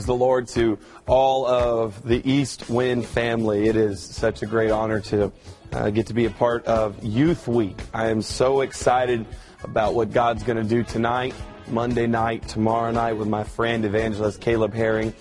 Praise 0.00 0.06
the 0.06 0.14
Lord 0.14 0.48
to 0.48 0.78
all 1.06 1.46
of 1.46 2.02
the 2.02 2.26
East 2.26 2.70
Wind 2.70 3.04
family. 3.04 3.68
It 3.68 3.76
is 3.76 4.00
such 4.00 4.40
a 4.40 4.46
great 4.46 4.70
honor 4.70 4.98
to 5.00 5.30
uh, 5.74 5.90
get 5.90 6.06
to 6.06 6.14
be 6.14 6.24
a 6.24 6.30
part 6.30 6.64
of 6.64 7.04
Youth 7.04 7.46
Week. 7.46 7.76
I 7.92 8.08
am 8.08 8.22
so 8.22 8.62
excited 8.62 9.26
about 9.62 9.92
what 9.92 10.10
God's 10.10 10.42
going 10.42 10.56
to 10.56 10.64
do 10.64 10.84
tonight, 10.84 11.34
Monday 11.68 12.06
night, 12.06 12.48
tomorrow 12.48 12.90
night 12.92 13.12
with 13.12 13.28
my 13.28 13.44
friend 13.44 13.84
evangelist 13.84 14.40
Caleb 14.40 14.72
Herring, 14.72 15.12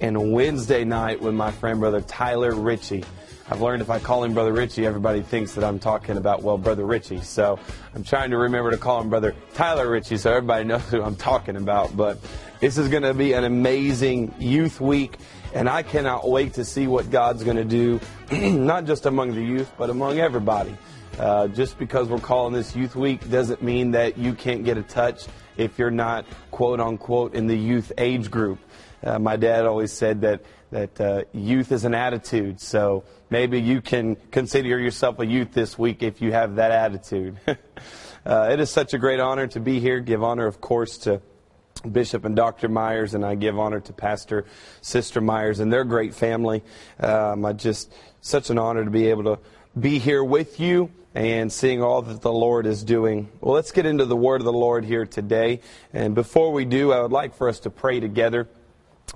and 0.00 0.30
Wednesday 0.30 0.84
night 0.84 1.20
with 1.20 1.34
my 1.34 1.50
friend 1.50 1.80
brother 1.80 2.00
Tyler 2.00 2.54
Ritchie. 2.54 3.02
I've 3.50 3.62
learned 3.62 3.80
if 3.80 3.88
I 3.88 3.98
call 3.98 4.24
him 4.24 4.34
Brother 4.34 4.52
Richie, 4.52 4.86
everybody 4.86 5.22
thinks 5.22 5.54
that 5.54 5.64
I'm 5.64 5.78
talking 5.78 6.18
about, 6.18 6.42
well, 6.42 6.58
Brother 6.58 6.84
Richie. 6.84 7.22
So 7.22 7.58
I'm 7.94 8.04
trying 8.04 8.30
to 8.30 8.36
remember 8.36 8.70
to 8.70 8.76
call 8.76 9.00
him 9.00 9.08
Brother 9.08 9.34
Tyler 9.54 9.88
Ritchie 9.90 10.18
so 10.18 10.30
everybody 10.30 10.64
knows 10.68 10.82
who 10.90 11.02
I'm 11.02 11.16
talking 11.16 11.56
about. 11.56 11.96
But 11.96 12.18
this 12.60 12.76
is 12.76 12.88
going 12.88 13.04
to 13.04 13.14
be 13.14 13.34
an 13.34 13.44
amazing 13.44 14.34
youth 14.38 14.80
week, 14.80 15.18
and 15.54 15.68
I 15.68 15.82
cannot 15.82 16.28
wait 16.28 16.54
to 16.54 16.64
see 16.64 16.86
what 16.86 17.10
God's 17.10 17.44
going 17.44 17.56
to 17.56 17.64
do, 17.64 18.00
not 18.32 18.84
just 18.84 19.06
among 19.06 19.34
the 19.34 19.42
youth, 19.42 19.70
but 19.78 19.90
among 19.90 20.18
everybody. 20.18 20.76
Uh, 21.18 21.48
just 21.48 21.78
because 21.78 22.08
we're 22.08 22.18
calling 22.18 22.52
this 22.52 22.76
Youth 22.76 22.94
Week 22.94 23.28
doesn't 23.28 23.60
mean 23.60 23.92
that 23.92 24.18
you 24.18 24.34
can't 24.34 24.64
get 24.64 24.76
a 24.76 24.82
touch 24.82 25.26
if 25.56 25.78
you're 25.78 25.90
not, 25.90 26.26
quote 26.52 26.80
unquote, 26.80 27.34
in 27.34 27.48
the 27.48 27.56
youth 27.56 27.92
age 27.98 28.30
group. 28.30 28.58
Uh, 29.02 29.18
my 29.18 29.36
dad 29.36 29.64
always 29.64 29.92
said 29.92 30.20
that 30.20 30.42
that 30.70 31.00
uh, 31.00 31.24
youth 31.32 31.72
is 31.72 31.84
an 31.84 31.94
attitude. 31.94 32.60
So 32.60 33.04
maybe 33.30 33.60
you 33.60 33.80
can 33.80 34.16
consider 34.30 34.78
yourself 34.78 35.18
a 35.18 35.26
youth 35.26 35.52
this 35.52 35.78
week 35.78 36.02
if 36.02 36.20
you 36.20 36.32
have 36.32 36.56
that 36.56 36.70
attitude. 36.70 37.38
uh, 38.26 38.48
it 38.50 38.60
is 38.60 38.70
such 38.70 38.94
a 38.94 38.98
great 38.98 39.20
honor 39.20 39.46
to 39.48 39.60
be 39.60 39.80
here. 39.80 40.00
Give 40.00 40.22
honor, 40.22 40.46
of 40.46 40.60
course, 40.60 40.98
to 40.98 41.22
Bishop 41.82 42.24
and 42.24 42.34
Dr. 42.34 42.68
Myers, 42.68 43.14
and 43.14 43.24
I 43.24 43.34
give 43.34 43.58
honor 43.58 43.80
to 43.80 43.92
Pastor 43.92 44.44
Sister 44.80 45.20
Myers 45.20 45.60
and 45.60 45.72
their 45.72 45.84
great 45.84 46.14
family. 46.14 46.62
Um, 46.98 47.44
I 47.44 47.52
just 47.52 47.92
such 48.20 48.50
an 48.50 48.58
honor 48.58 48.84
to 48.84 48.90
be 48.90 49.06
able 49.06 49.24
to 49.24 49.38
be 49.78 49.98
here 49.98 50.24
with 50.24 50.58
you 50.58 50.90
and 51.14 51.52
seeing 51.52 51.82
all 51.82 52.02
that 52.02 52.20
the 52.20 52.32
Lord 52.32 52.66
is 52.66 52.84
doing. 52.84 53.28
Well, 53.40 53.54
let's 53.54 53.72
get 53.72 53.86
into 53.86 54.04
the 54.04 54.16
word 54.16 54.40
of 54.40 54.44
the 54.44 54.52
Lord 54.52 54.84
here 54.84 55.06
today. 55.06 55.60
And 55.92 56.14
before 56.14 56.52
we 56.52 56.64
do, 56.64 56.92
I 56.92 57.00
would 57.00 57.12
like 57.12 57.34
for 57.34 57.48
us 57.48 57.60
to 57.60 57.70
pray 57.70 58.00
together. 58.00 58.48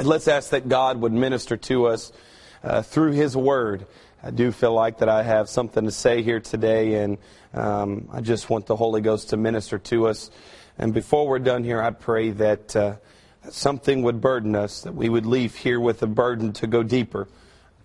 Let's 0.00 0.26
ask 0.26 0.50
that 0.50 0.68
God 0.68 1.00
would 1.00 1.12
minister 1.12 1.56
to 1.56 1.86
us 1.86 2.12
uh, 2.64 2.82
through 2.82 3.12
His 3.12 3.36
Word. 3.36 3.86
I 4.22 4.30
do 4.30 4.52
feel 4.52 4.72
like 4.72 4.98
that 4.98 5.08
I 5.08 5.22
have 5.22 5.48
something 5.48 5.84
to 5.84 5.90
say 5.90 6.22
here 6.22 6.40
today, 6.40 6.94
and 7.02 7.18
um, 7.52 8.08
I 8.12 8.20
just 8.20 8.48
want 8.48 8.66
the 8.66 8.76
Holy 8.76 9.00
Ghost 9.00 9.30
to 9.30 9.36
minister 9.36 9.78
to 9.78 10.06
us. 10.06 10.30
And 10.78 10.94
before 10.94 11.28
we're 11.28 11.38
done 11.38 11.64
here, 11.64 11.82
I 11.82 11.90
pray 11.90 12.30
that, 12.30 12.76
uh, 12.76 12.96
something 13.50 14.02
would 14.02 14.20
burden 14.20 14.54
us, 14.54 14.82
that 14.82 14.94
we 14.94 15.08
would 15.08 15.26
leave 15.26 15.56
here 15.56 15.80
with 15.80 16.02
a 16.02 16.06
burden 16.06 16.52
to 16.54 16.66
go 16.66 16.82
deeper, 16.82 17.28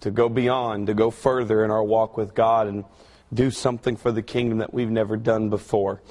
to 0.01 0.11
go 0.11 0.29
beyond, 0.29 0.87
to 0.87 0.93
go 0.93 1.09
further 1.09 1.63
in 1.63 1.71
our 1.71 1.83
walk 1.83 2.17
with 2.17 2.35
God, 2.35 2.67
and 2.67 2.85
do 3.33 3.51
something 3.51 3.97
for 3.97 4.11
the 4.11 4.21
kingdom 4.21 4.59
that 4.59 4.73
we've 4.73 4.89
never 4.89 5.17
done 5.17 5.49
before. 5.49 6.01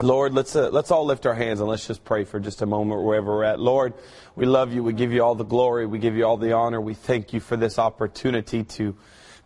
Lord, 0.00 0.32
let's, 0.32 0.54
uh, 0.54 0.70
let's 0.70 0.90
all 0.92 1.04
lift 1.06 1.26
our 1.26 1.34
hands 1.34 1.58
and 1.60 1.68
let's 1.68 1.86
just 1.86 2.04
pray 2.04 2.24
for 2.24 2.38
just 2.38 2.62
a 2.62 2.66
moment 2.66 3.02
wherever 3.02 3.34
we're 3.34 3.44
at. 3.44 3.58
Lord, 3.58 3.94
we 4.36 4.46
love 4.46 4.72
you. 4.72 4.84
We 4.84 4.92
give 4.92 5.12
you 5.12 5.24
all 5.24 5.34
the 5.34 5.44
glory. 5.44 5.86
We 5.86 5.98
give 5.98 6.16
you 6.16 6.24
all 6.24 6.36
the 6.36 6.52
honor. 6.52 6.80
We 6.80 6.94
thank 6.94 7.32
you 7.32 7.40
for 7.40 7.56
this 7.56 7.80
opportunity 7.80 8.62
to 8.62 8.96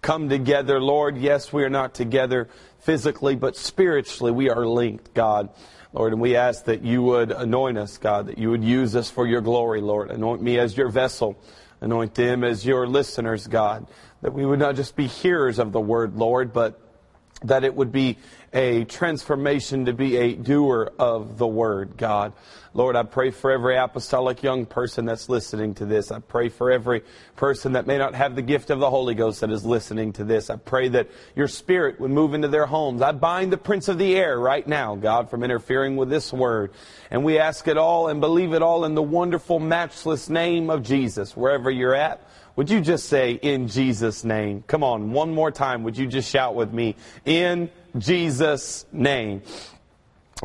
come 0.03 0.29
together. 0.29 0.79
Lord, 0.79 1.17
yes, 1.17 1.53
we 1.55 1.65
are 1.65 1.71
not 1.71 1.95
together 1.95 2.49
physically, 2.81 3.35
but 3.35 3.57
spiritually 3.57 4.33
we 4.33 4.51
are 4.51 4.67
linked, 4.67 5.15
God. 5.15 5.49
Lord, 5.93 6.13
and 6.13 6.23
we 6.23 6.37
ask 6.37 6.65
that 6.65 6.83
you 6.83 7.03
would 7.03 7.31
anoint 7.31 7.77
us, 7.77 7.99
God, 7.99 8.27
that 8.27 8.39
you 8.39 8.51
would 8.51 8.65
use 8.65 8.97
us 8.97 9.11
for 9.11 9.27
your 9.27 9.43
glory, 9.43 9.81
Lord. 9.81 10.11
Anoint 10.11 10.41
me 10.41 10.59
as 10.59 10.77
your 10.77 10.89
vessel. 10.89 11.39
Anoint 11.83 12.15
them 12.15 12.45
as 12.45 12.65
your 12.65 12.87
listeners, 12.87 13.47
God. 13.47 13.87
That 14.23 14.33
we 14.33 14.47
would 14.47 14.59
not 14.59 14.77
just 14.77 14.97
be 14.97 15.07
hearers 15.07 15.59
of 15.59 15.73
the 15.73 15.81
word, 15.81 16.17
Lord, 16.17 16.53
but 16.53 16.81
that 17.43 17.65
it 17.65 17.75
would 17.75 17.93
be 17.93 18.19
a 18.53 18.85
transformation 18.85 19.87
to 19.87 19.93
be 19.93 20.17
a 20.17 20.35
doer 20.35 20.93
of 20.99 21.39
the 21.39 21.47
word, 21.47 21.97
God. 21.97 22.33
Lord, 22.75 22.97
I 22.97 23.03
pray 23.03 23.31
for 23.31 23.51
every 23.51 23.77
apostolic 23.77 24.43
young 24.43 24.65
person 24.65 25.05
that's 25.05 25.29
listening 25.29 25.75
to 25.75 25.85
this. 25.85 26.11
I 26.11 26.21
pray 26.21 26.49
for 26.49 26.71
every 26.71 27.03
person 27.37 27.73
that 27.73 27.87
may 27.87 27.99
not 27.99 28.15
have 28.15 28.35
the 28.35 28.43
gift 28.43 28.71
of 28.71 28.79
the 28.79 28.89
Holy 28.89 29.15
Ghost 29.15 29.41
that 29.41 29.51
is 29.51 29.65
listening 29.65 30.15
to 30.15 30.25
this. 30.25 30.49
I 30.49 30.57
pray 30.57 30.89
that 30.89 31.09
your 31.37 31.49
spirit 31.49 32.01
would 32.01 32.11
move 32.11 32.33
into 32.33 32.49
their 32.49 32.67
homes. 32.67 33.03
I 33.03 33.13
bind 33.13 33.53
the 33.53 33.59
prince 33.59 33.89
of 33.89 33.99
the 33.99 34.17
air 34.17 34.39
right 34.39 34.67
now, 34.67 34.97
God, 34.97 35.29
from 35.29 35.43
interfering 35.43 35.97
with 35.97 36.09
this 36.09 36.33
word. 36.33 36.73
And 37.11 37.25
we 37.25 37.39
ask 37.39 37.69
it 37.69 37.77
all 37.77 38.09
and 38.09 38.21
believe 38.21 38.55
it 38.55 38.63
all 38.63 38.85
in 38.85 38.95
the 38.95 39.03
wonderful, 39.03 39.59
matchless 39.59 40.31
name 40.31 40.71
of 40.71 40.83
Jesus, 40.83 41.37
wherever 41.37 41.71
you're 41.71 41.95
at. 41.95 42.27
Would 42.57 42.69
you 42.69 42.83
just 42.83 43.09
say, 43.09 43.33
in 43.33 43.69
Jesus' 43.69 44.25
name? 44.25 44.63
Come 44.67 44.85
on, 44.85 45.13
one 45.13 45.35
more 45.35 45.51
time. 45.51 45.85
Would 45.85 45.97
you 45.97 46.07
just 46.07 46.31
shout 46.31 46.55
with 46.55 46.71
me, 46.71 46.97
in 47.25 47.71
Jesus' 47.99 48.87
name? 48.93 49.43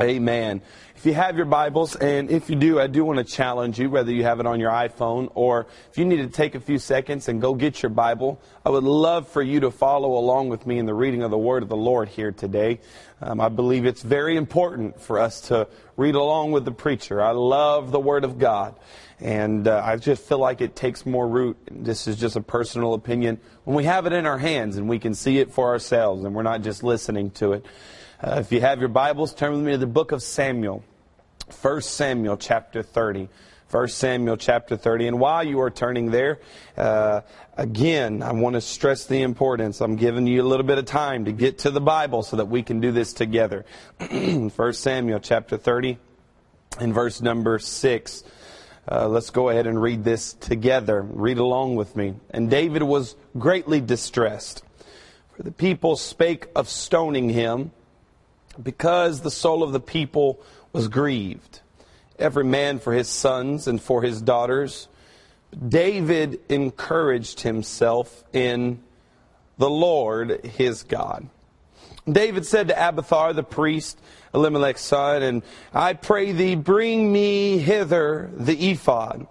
Amen. 0.00 0.62
If 0.98 1.06
you 1.06 1.14
have 1.14 1.36
your 1.36 1.46
Bibles, 1.46 1.94
and 1.94 2.28
if 2.28 2.50
you 2.50 2.56
do, 2.56 2.80
I 2.80 2.88
do 2.88 3.04
want 3.04 3.18
to 3.18 3.24
challenge 3.24 3.78
you, 3.78 3.88
whether 3.88 4.10
you 4.10 4.24
have 4.24 4.40
it 4.40 4.46
on 4.46 4.58
your 4.58 4.72
iPhone 4.72 5.30
or 5.36 5.68
if 5.88 5.96
you 5.96 6.04
need 6.04 6.16
to 6.16 6.26
take 6.26 6.56
a 6.56 6.60
few 6.60 6.80
seconds 6.80 7.28
and 7.28 7.40
go 7.40 7.54
get 7.54 7.84
your 7.84 7.90
Bible, 7.90 8.42
I 8.66 8.70
would 8.70 8.82
love 8.82 9.28
for 9.28 9.40
you 9.40 9.60
to 9.60 9.70
follow 9.70 10.18
along 10.18 10.48
with 10.48 10.66
me 10.66 10.76
in 10.76 10.86
the 10.86 10.94
reading 10.94 11.22
of 11.22 11.30
the 11.30 11.38
Word 11.38 11.62
of 11.62 11.68
the 11.68 11.76
Lord 11.76 12.08
here 12.08 12.32
today. 12.32 12.80
Um, 13.20 13.40
I 13.40 13.48
believe 13.48 13.86
it's 13.86 14.02
very 14.02 14.36
important 14.36 15.00
for 15.00 15.20
us 15.20 15.42
to 15.42 15.68
read 15.96 16.16
along 16.16 16.50
with 16.50 16.64
the 16.64 16.72
preacher. 16.72 17.22
I 17.22 17.30
love 17.30 17.92
the 17.92 18.00
Word 18.00 18.24
of 18.24 18.40
God. 18.40 18.74
And 19.20 19.68
uh, 19.68 19.80
I 19.84 19.98
just 19.98 20.24
feel 20.24 20.38
like 20.38 20.60
it 20.60 20.74
takes 20.74 21.06
more 21.06 21.28
root. 21.28 21.58
This 21.70 22.08
is 22.08 22.16
just 22.16 22.34
a 22.34 22.40
personal 22.40 22.94
opinion. 22.94 23.38
When 23.62 23.76
we 23.76 23.84
have 23.84 24.06
it 24.06 24.12
in 24.12 24.26
our 24.26 24.38
hands 24.38 24.76
and 24.76 24.88
we 24.88 24.98
can 24.98 25.14
see 25.14 25.38
it 25.38 25.52
for 25.52 25.68
ourselves 25.68 26.24
and 26.24 26.34
we're 26.34 26.42
not 26.42 26.62
just 26.62 26.82
listening 26.82 27.30
to 27.32 27.52
it. 27.52 27.66
Uh, 28.20 28.38
if 28.40 28.50
you 28.50 28.60
have 28.60 28.80
your 28.80 28.88
Bibles, 28.88 29.32
turn 29.32 29.52
with 29.52 29.60
me 29.60 29.70
to 29.72 29.78
the 29.78 29.86
book 29.86 30.10
of 30.10 30.24
Samuel. 30.24 30.82
1 31.62 31.82
Samuel 31.82 32.36
chapter 32.36 32.82
30. 32.82 33.28
1 33.70 33.88
Samuel 33.88 34.36
chapter 34.36 34.76
30. 34.76 35.06
And 35.06 35.20
while 35.20 35.44
you 35.44 35.60
are 35.60 35.70
turning 35.70 36.10
there, 36.10 36.40
uh, 36.76 37.20
again, 37.56 38.24
I 38.24 38.32
want 38.32 38.54
to 38.54 38.60
stress 38.60 39.06
the 39.06 39.22
importance. 39.22 39.80
I'm 39.80 39.94
giving 39.94 40.26
you 40.26 40.42
a 40.42 40.48
little 40.48 40.66
bit 40.66 40.78
of 40.78 40.86
time 40.86 41.26
to 41.26 41.32
get 41.32 41.58
to 41.58 41.70
the 41.70 41.80
Bible 41.80 42.24
so 42.24 42.38
that 42.38 42.46
we 42.46 42.64
can 42.64 42.80
do 42.80 42.90
this 42.90 43.12
together. 43.12 43.64
1 44.10 44.50
Samuel 44.72 45.20
chapter 45.20 45.56
30 45.56 45.96
and 46.80 46.92
verse 46.92 47.20
number 47.20 47.60
6. 47.60 48.24
Uh, 48.90 49.06
let's 49.06 49.30
go 49.30 49.48
ahead 49.48 49.68
and 49.68 49.80
read 49.80 50.02
this 50.02 50.32
together. 50.32 51.02
Read 51.02 51.38
along 51.38 51.76
with 51.76 51.94
me. 51.94 52.14
And 52.30 52.50
David 52.50 52.82
was 52.82 53.14
greatly 53.38 53.80
distressed, 53.80 54.64
for 55.36 55.44
the 55.44 55.52
people 55.52 55.94
spake 55.94 56.48
of 56.56 56.68
stoning 56.68 57.28
him, 57.28 57.70
because 58.62 59.20
the 59.20 59.30
soul 59.30 59.62
of 59.62 59.72
the 59.72 59.80
people 59.80 60.40
was 60.72 60.88
grieved, 60.88 61.60
every 62.18 62.44
man 62.44 62.78
for 62.78 62.92
his 62.92 63.08
sons 63.08 63.66
and 63.68 63.80
for 63.80 64.02
his 64.02 64.20
daughters. 64.20 64.88
David 65.66 66.40
encouraged 66.48 67.40
himself 67.40 68.24
in 68.32 68.82
the 69.56 69.70
Lord 69.70 70.44
his 70.44 70.82
God. 70.82 71.28
David 72.10 72.46
said 72.46 72.68
to 72.68 72.88
Abiathar 72.88 73.32
the 73.32 73.42
priest, 73.42 73.98
Elimelech's 74.34 74.82
son, 74.82 75.22
and 75.22 75.42
I 75.72 75.94
pray 75.94 76.32
thee, 76.32 76.54
bring 76.54 77.12
me 77.12 77.58
hither 77.58 78.30
the 78.34 78.70
ephod. 78.70 79.26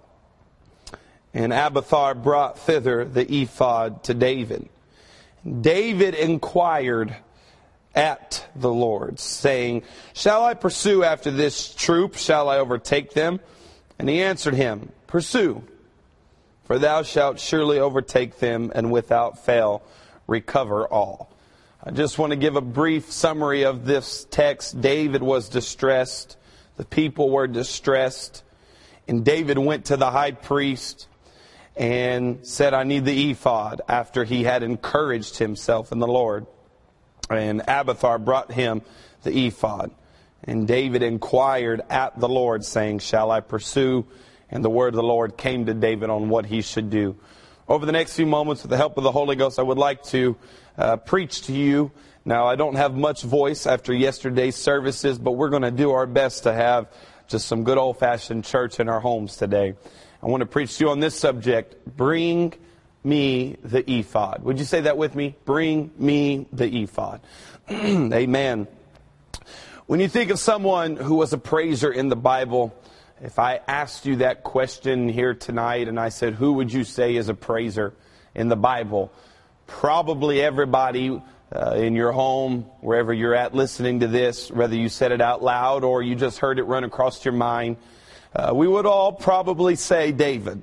And 1.34 1.52
Abiathar 1.52 2.14
brought 2.14 2.58
thither 2.58 3.04
the 3.04 3.42
ephod 3.42 4.04
to 4.04 4.14
David. 4.14 4.68
David 5.60 6.14
inquired 6.14 7.14
at 7.98 8.46
the 8.54 8.72
Lord, 8.72 9.18
saying, 9.18 9.82
Shall 10.14 10.44
I 10.44 10.54
pursue 10.54 11.02
after 11.02 11.32
this 11.32 11.74
troop? 11.74 12.14
Shall 12.14 12.48
I 12.48 12.58
overtake 12.58 13.12
them? 13.12 13.40
And 13.98 14.08
he 14.08 14.22
answered 14.22 14.54
him, 14.54 14.92
Pursue, 15.08 15.64
for 16.62 16.78
thou 16.78 17.02
shalt 17.02 17.40
surely 17.40 17.80
overtake 17.80 18.38
them, 18.38 18.70
and 18.72 18.92
without 18.92 19.44
fail 19.44 19.82
recover 20.28 20.86
all. 20.86 21.34
I 21.82 21.90
just 21.90 22.18
want 22.18 22.30
to 22.30 22.36
give 22.36 22.54
a 22.54 22.60
brief 22.60 23.10
summary 23.10 23.64
of 23.64 23.84
this 23.84 24.24
text. 24.30 24.80
David 24.80 25.22
was 25.22 25.48
distressed. 25.48 26.36
The 26.76 26.84
people 26.84 27.30
were 27.30 27.48
distressed. 27.48 28.44
And 29.08 29.24
David 29.24 29.58
went 29.58 29.86
to 29.86 29.96
the 29.96 30.10
high 30.10 30.32
priest 30.32 31.08
and 31.74 32.46
said, 32.46 32.74
I 32.74 32.84
need 32.84 33.04
the 33.04 33.30
ephod 33.32 33.80
after 33.88 34.22
he 34.22 34.44
had 34.44 34.62
encouraged 34.62 35.38
himself 35.38 35.90
in 35.90 35.98
the 35.98 36.06
Lord. 36.06 36.46
And 37.30 37.62
Abiathar 37.66 38.18
brought 38.18 38.52
him 38.52 38.82
the 39.22 39.46
ephod. 39.46 39.90
And 40.44 40.66
David 40.66 41.02
inquired 41.02 41.82
at 41.90 42.18
the 42.18 42.28
Lord, 42.28 42.64
saying, 42.64 43.00
Shall 43.00 43.30
I 43.30 43.40
pursue? 43.40 44.06
And 44.50 44.64
the 44.64 44.70
word 44.70 44.88
of 44.88 44.96
the 44.96 45.02
Lord 45.02 45.36
came 45.36 45.66
to 45.66 45.74
David 45.74 46.10
on 46.10 46.28
what 46.28 46.46
he 46.46 46.62
should 46.62 46.90
do. 46.90 47.16
Over 47.68 47.84
the 47.84 47.92
next 47.92 48.14
few 48.14 48.24
moments, 48.24 48.62
with 48.62 48.70
the 48.70 48.78
help 48.78 48.96
of 48.96 49.04
the 49.04 49.12
Holy 49.12 49.36
Ghost, 49.36 49.58
I 49.58 49.62
would 49.62 49.76
like 49.76 50.02
to 50.04 50.36
uh, 50.78 50.96
preach 50.96 51.42
to 51.42 51.52
you. 51.52 51.90
Now, 52.24 52.46
I 52.46 52.56
don't 52.56 52.76
have 52.76 52.94
much 52.94 53.22
voice 53.22 53.66
after 53.66 53.92
yesterday's 53.92 54.56
services, 54.56 55.18
but 55.18 55.32
we're 55.32 55.50
going 55.50 55.62
to 55.62 55.70
do 55.70 55.90
our 55.90 56.06
best 56.06 56.44
to 56.44 56.52
have 56.52 56.88
just 57.26 57.46
some 57.46 57.64
good 57.64 57.76
old 57.76 57.98
fashioned 57.98 58.44
church 58.44 58.80
in 58.80 58.88
our 58.88 59.00
homes 59.00 59.36
today. 59.36 59.74
I 60.22 60.26
want 60.26 60.40
to 60.40 60.46
preach 60.46 60.78
to 60.78 60.84
you 60.84 60.90
on 60.90 61.00
this 61.00 61.18
subject 61.18 61.76
Bring 61.96 62.54
me 63.04 63.56
the 63.62 63.88
ephod. 63.90 64.42
Would 64.44 64.58
you 64.58 64.64
say 64.64 64.82
that 64.82 64.96
with 64.96 65.14
me? 65.14 65.36
Bring 65.44 65.90
me 65.98 66.46
the 66.52 66.82
ephod. 66.82 67.20
Amen. 67.70 68.66
When 69.86 70.00
you 70.00 70.08
think 70.08 70.30
of 70.30 70.38
someone 70.38 70.96
who 70.96 71.14
was 71.14 71.32
a 71.32 71.38
praiser 71.38 71.90
in 71.90 72.08
the 72.08 72.16
Bible, 72.16 72.74
if 73.22 73.38
I 73.38 73.60
asked 73.66 74.06
you 74.06 74.16
that 74.16 74.44
question 74.44 75.08
here 75.08 75.34
tonight 75.34 75.88
and 75.88 75.98
I 75.98 76.10
said, 76.10 76.34
Who 76.34 76.54
would 76.54 76.72
you 76.72 76.84
say 76.84 77.16
is 77.16 77.28
a 77.28 77.34
praiser 77.34 77.94
in 78.34 78.48
the 78.48 78.56
Bible? 78.56 79.10
Probably 79.66 80.40
everybody 80.40 81.22
uh, 81.50 81.74
in 81.76 81.94
your 81.94 82.12
home, 82.12 82.66
wherever 82.80 83.12
you're 83.12 83.34
at 83.34 83.54
listening 83.54 84.00
to 84.00 84.06
this, 84.06 84.50
whether 84.50 84.76
you 84.76 84.88
said 84.88 85.12
it 85.12 85.20
out 85.20 85.42
loud 85.42 85.84
or 85.84 86.02
you 86.02 86.14
just 86.14 86.38
heard 86.38 86.58
it 86.58 86.64
run 86.64 86.84
across 86.84 87.24
your 87.24 87.34
mind, 87.34 87.76
uh, 88.36 88.52
we 88.54 88.68
would 88.68 88.86
all 88.86 89.12
probably 89.12 89.74
say 89.74 90.12
David. 90.12 90.62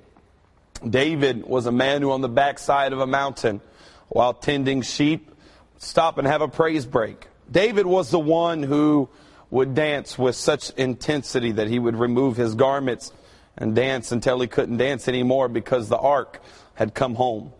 David 0.87 1.45
was 1.45 1.65
a 1.65 1.71
man 1.71 2.01
who, 2.01 2.11
on 2.11 2.21
the 2.21 2.29
backside 2.29 2.93
of 2.93 2.99
a 2.99 3.07
mountain, 3.07 3.61
while 4.09 4.33
tending 4.33 4.81
sheep, 4.81 5.31
stop 5.77 6.17
and 6.17 6.27
have 6.27 6.41
a 6.41 6.47
praise 6.47 6.85
break. 6.85 7.27
David 7.51 7.85
was 7.85 8.11
the 8.11 8.19
one 8.19 8.63
who 8.63 9.09
would 9.49 9.73
dance 9.75 10.17
with 10.17 10.35
such 10.35 10.71
intensity 10.71 11.51
that 11.53 11.67
he 11.67 11.79
would 11.79 11.95
remove 11.95 12.37
his 12.37 12.55
garments 12.55 13.11
and 13.57 13.75
dance 13.75 14.11
until 14.11 14.39
he 14.39 14.47
couldn't 14.47 14.77
dance 14.77 15.07
anymore 15.07 15.47
because 15.47 15.87
the 15.87 15.97
ark 15.97 16.41
had 16.73 16.93
come 16.93 17.15
home. 17.15 17.53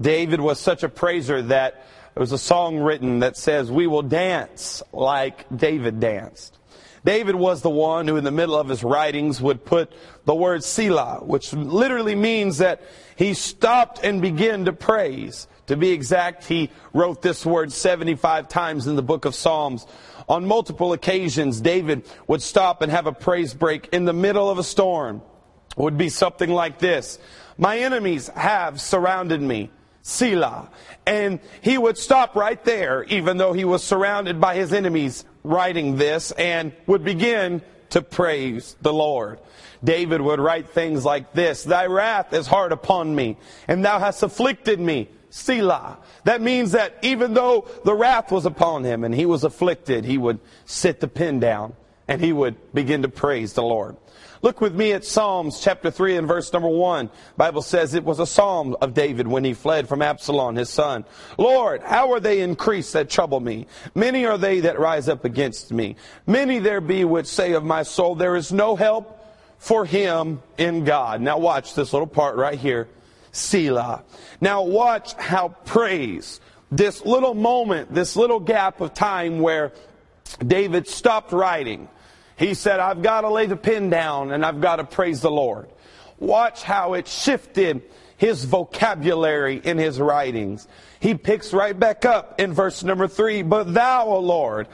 David 0.00 0.40
was 0.40 0.58
such 0.58 0.82
a 0.82 0.88
praiser 0.88 1.42
that 1.42 1.86
there 2.14 2.20
was 2.20 2.32
a 2.32 2.38
song 2.38 2.78
written 2.78 3.20
that 3.20 3.36
says, 3.36 3.70
We 3.70 3.86
will 3.86 4.02
dance 4.02 4.82
like 4.92 5.46
David 5.54 6.00
danced. 6.00 6.58
David 7.04 7.34
was 7.34 7.62
the 7.62 7.70
one 7.70 8.06
who, 8.06 8.16
in 8.16 8.24
the 8.24 8.30
middle 8.30 8.56
of 8.56 8.68
his 8.68 8.84
writings, 8.84 9.40
would 9.40 9.64
put 9.64 9.92
the 10.24 10.34
word 10.34 10.62
Selah, 10.62 11.20
which 11.22 11.52
literally 11.52 12.14
means 12.14 12.58
that 12.58 12.82
he 13.16 13.34
stopped 13.34 14.00
and 14.04 14.22
began 14.22 14.64
to 14.66 14.72
praise. 14.72 15.48
To 15.66 15.76
be 15.76 15.90
exact, 15.90 16.44
he 16.44 16.70
wrote 16.92 17.22
this 17.22 17.44
word 17.44 17.72
75 17.72 18.48
times 18.48 18.86
in 18.86 18.94
the 18.94 19.02
book 19.02 19.24
of 19.24 19.34
Psalms. 19.34 19.86
On 20.28 20.46
multiple 20.46 20.92
occasions, 20.92 21.60
David 21.60 22.08
would 22.28 22.42
stop 22.42 22.82
and 22.82 22.92
have 22.92 23.06
a 23.06 23.12
praise 23.12 23.52
break 23.52 23.88
in 23.92 24.04
the 24.04 24.12
middle 24.12 24.48
of 24.48 24.58
a 24.58 24.64
storm. 24.64 25.22
It 25.70 25.78
would 25.78 25.98
be 25.98 26.08
something 26.08 26.50
like 26.50 26.78
this. 26.78 27.18
My 27.58 27.78
enemies 27.78 28.28
have 28.28 28.80
surrounded 28.80 29.40
me. 29.40 29.70
Selah. 30.02 30.68
And 31.06 31.40
he 31.60 31.78
would 31.78 31.96
stop 31.96 32.34
right 32.34 32.62
there, 32.64 33.04
even 33.04 33.36
though 33.36 33.52
he 33.52 33.64
was 33.64 33.82
surrounded 33.82 34.40
by 34.40 34.56
his 34.56 34.72
enemies, 34.72 35.24
writing 35.44 35.96
this, 35.96 36.30
and 36.32 36.72
would 36.86 37.04
begin 37.04 37.62
to 37.90 38.02
praise 38.02 38.76
the 38.80 38.92
Lord. 38.92 39.38
David 39.84 40.20
would 40.20 40.40
write 40.40 40.70
things 40.70 41.04
like 41.04 41.32
this 41.32 41.64
Thy 41.64 41.86
wrath 41.86 42.32
is 42.32 42.46
hard 42.46 42.72
upon 42.72 43.14
me, 43.14 43.36
and 43.68 43.84
thou 43.84 43.98
hast 43.98 44.22
afflicted 44.22 44.80
me. 44.80 45.08
Selah. 45.30 45.96
That 46.24 46.42
means 46.42 46.72
that 46.72 46.98
even 47.00 47.32
though 47.32 47.66
the 47.84 47.94
wrath 47.94 48.30
was 48.30 48.44
upon 48.44 48.84
him 48.84 49.02
and 49.02 49.14
he 49.14 49.24
was 49.24 49.44
afflicted, 49.44 50.04
he 50.04 50.18
would 50.18 50.38
sit 50.66 51.00
the 51.00 51.08
pen 51.08 51.40
down 51.40 51.74
and 52.12 52.20
he 52.20 52.30
would 52.30 52.74
begin 52.74 53.00
to 53.00 53.08
praise 53.08 53.54
the 53.54 53.62
Lord. 53.62 53.96
Look 54.42 54.60
with 54.60 54.74
me 54.74 54.92
at 54.92 55.02
Psalms 55.02 55.60
chapter 55.60 55.90
3 55.90 56.18
and 56.18 56.28
verse 56.28 56.52
number 56.52 56.68
1. 56.68 57.08
Bible 57.38 57.62
says 57.62 57.94
it 57.94 58.04
was 58.04 58.18
a 58.18 58.26
psalm 58.26 58.76
of 58.82 58.92
David 58.92 59.26
when 59.26 59.44
he 59.44 59.54
fled 59.54 59.88
from 59.88 60.02
Absalom, 60.02 60.56
his 60.56 60.68
son. 60.68 61.06
Lord, 61.38 61.82
how 61.82 62.12
are 62.12 62.20
they 62.20 62.42
increased 62.42 62.92
that 62.92 63.08
trouble 63.08 63.40
me? 63.40 63.66
Many 63.94 64.26
are 64.26 64.36
they 64.36 64.60
that 64.60 64.78
rise 64.78 65.08
up 65.08 65.24
against 65.24 65.72
me. 65.72 65.96
Many 66.26 66.58
there 66.58 66.82
be 66.82 67.06
which 67.06 67.28
say 67.28 67.52
of 67.52 67.64
my 67.64 67.82
soul, 67.82 68.14
there 68.14 68.36
is 68.36 68.52
no 68.52 68.76
help 68.76 69.18
for 69.56 69.86
him 69.86 70.42
in 70.58 70.84
God. 70.84 71.22
Now 71.22 71.38
watch 71.38 71.74
this 71.74 71.94
little 71.94 72.06
part 72.06 72.36
right 72.36 72.58
here. 72.58 72.88
Selah. 73.30 74.04
Now 74.38 74.64
watch 74.64 75.14
how 75.14 75.48
praise, 75.64 76.42
this 76.70 77.06
little 77.06 77.32
moment, 77.32 77.94
this 77.94 78.16
little 78.16 78.40
gap 78.40 78.82
of 78.82 78.92
time 78.92 79.40
where 79.40 79.72
David 80.38 80.88
stopped 80.88 81.32
writing. 81.32 81.88
He 82.42 82.54
said, 82.54 82.80
I've 82.80 83.02
got 83.02 83.20
to 83.20 83.28
lay 83.28 83.46
the 83.46 83.56
pen 83.56 83.88
down 83.88 84.32
and 84.32 84.44
I've 84.44 84.60
got 84.60 84.76
to 84.76 84.84
praise 84.84 85.20
the 85.20 85.30
Lord. 85.30 85.68
Watch 86.18 86.64
how 86.64 86.94
it 86.94 87.06
shifted 87.06 87.82
his 88.16 88.44
vocabulary 88.44 89.60
in 89.62 89.78
his 89.78 90.00
writings. 90.00 90.66
He 90.98 91.14
picks 91.14 91.52
right 91.52 91.78
back 91.78 92.04
up 92.04 92.40
in 92.40 92.52
verse 92.52 92.82
number 92.82 93.06
three, 93.06 93.42
but 93.42 93.72
thou, 93.72 94.06
O 94.06 94.18
Lord, 94.18 94.66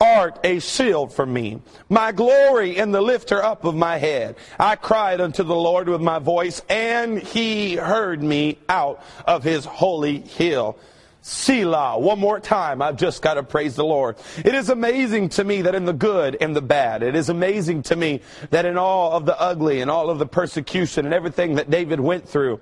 art 0.00 0.40
a 0.42 0.58
shield 0.58 1.12
for 1.12 1.24
me, 1.24 1.62
my 1.88 2.10
glory 2.10 2.78
and 2.78 2.92
the 2.92 3.00
lifter 3.00 3.40
up 3.40 3.64
of 3.64 3.76
my 3.76 3.98
head. 3.98 4.34
I 4.58 4.74
cried 4.74 5.20
unto 5.20 5.44
the 5.44 5.54
Lord 5.54 5.88
with 5.88 6.00
my 6.00 6.18
voice, 6.18 6.62
and 6.68 7.18
he 7.18 7.76
heard 7.76 8.24
me 8.24 8.58
out 8.68 9.00
of 9.24 9.44
his 9.44 9.64
holy 9.64 10.18
hill. 10.18 10.78
Selah. 11.26 11.98
One 11.98 12.18
more 12.18 12.38
time. 12.38 12.82
I've 12.82 12.98
just 12.98 13.22
got 13.22 13.34
to 13.34 13.42
praise 13.42 13.76
the 13.76 13.84
Lord. 13.84 14.16
It 14.44 14.54
is 14.54 14.68
amazing 14.68 15.30
to 15.30 15.44
me 15.44 15.62
that 15.62 15.74
in 15.74 15.86
the 15.86 15.94
good 15.94 16.36
and 16.38 16.54
the 16.54 16.60
bad, 16.60 17.02
it 17.02 17.16
is 17.16 17.30
amazing 17.30 17.84
to 17.84 17.96
me 17.96 18.20
that 18.50 18.66
in 18.66 18.76
all 18.76 19.12
of 19.12 19.24
the 19.24 19.40
ugly 19.40 19.80
and 19.80 19.90
all 19.90 20.10
of 20.10 20.18
the 20.18 20.26
persecution 20.26 21.06
and 21.06 21.14
everything 21.14 21.54
that 21.54 21.70
David 21.70 21.98
went 21.98 22.28
through, 22.28 22.60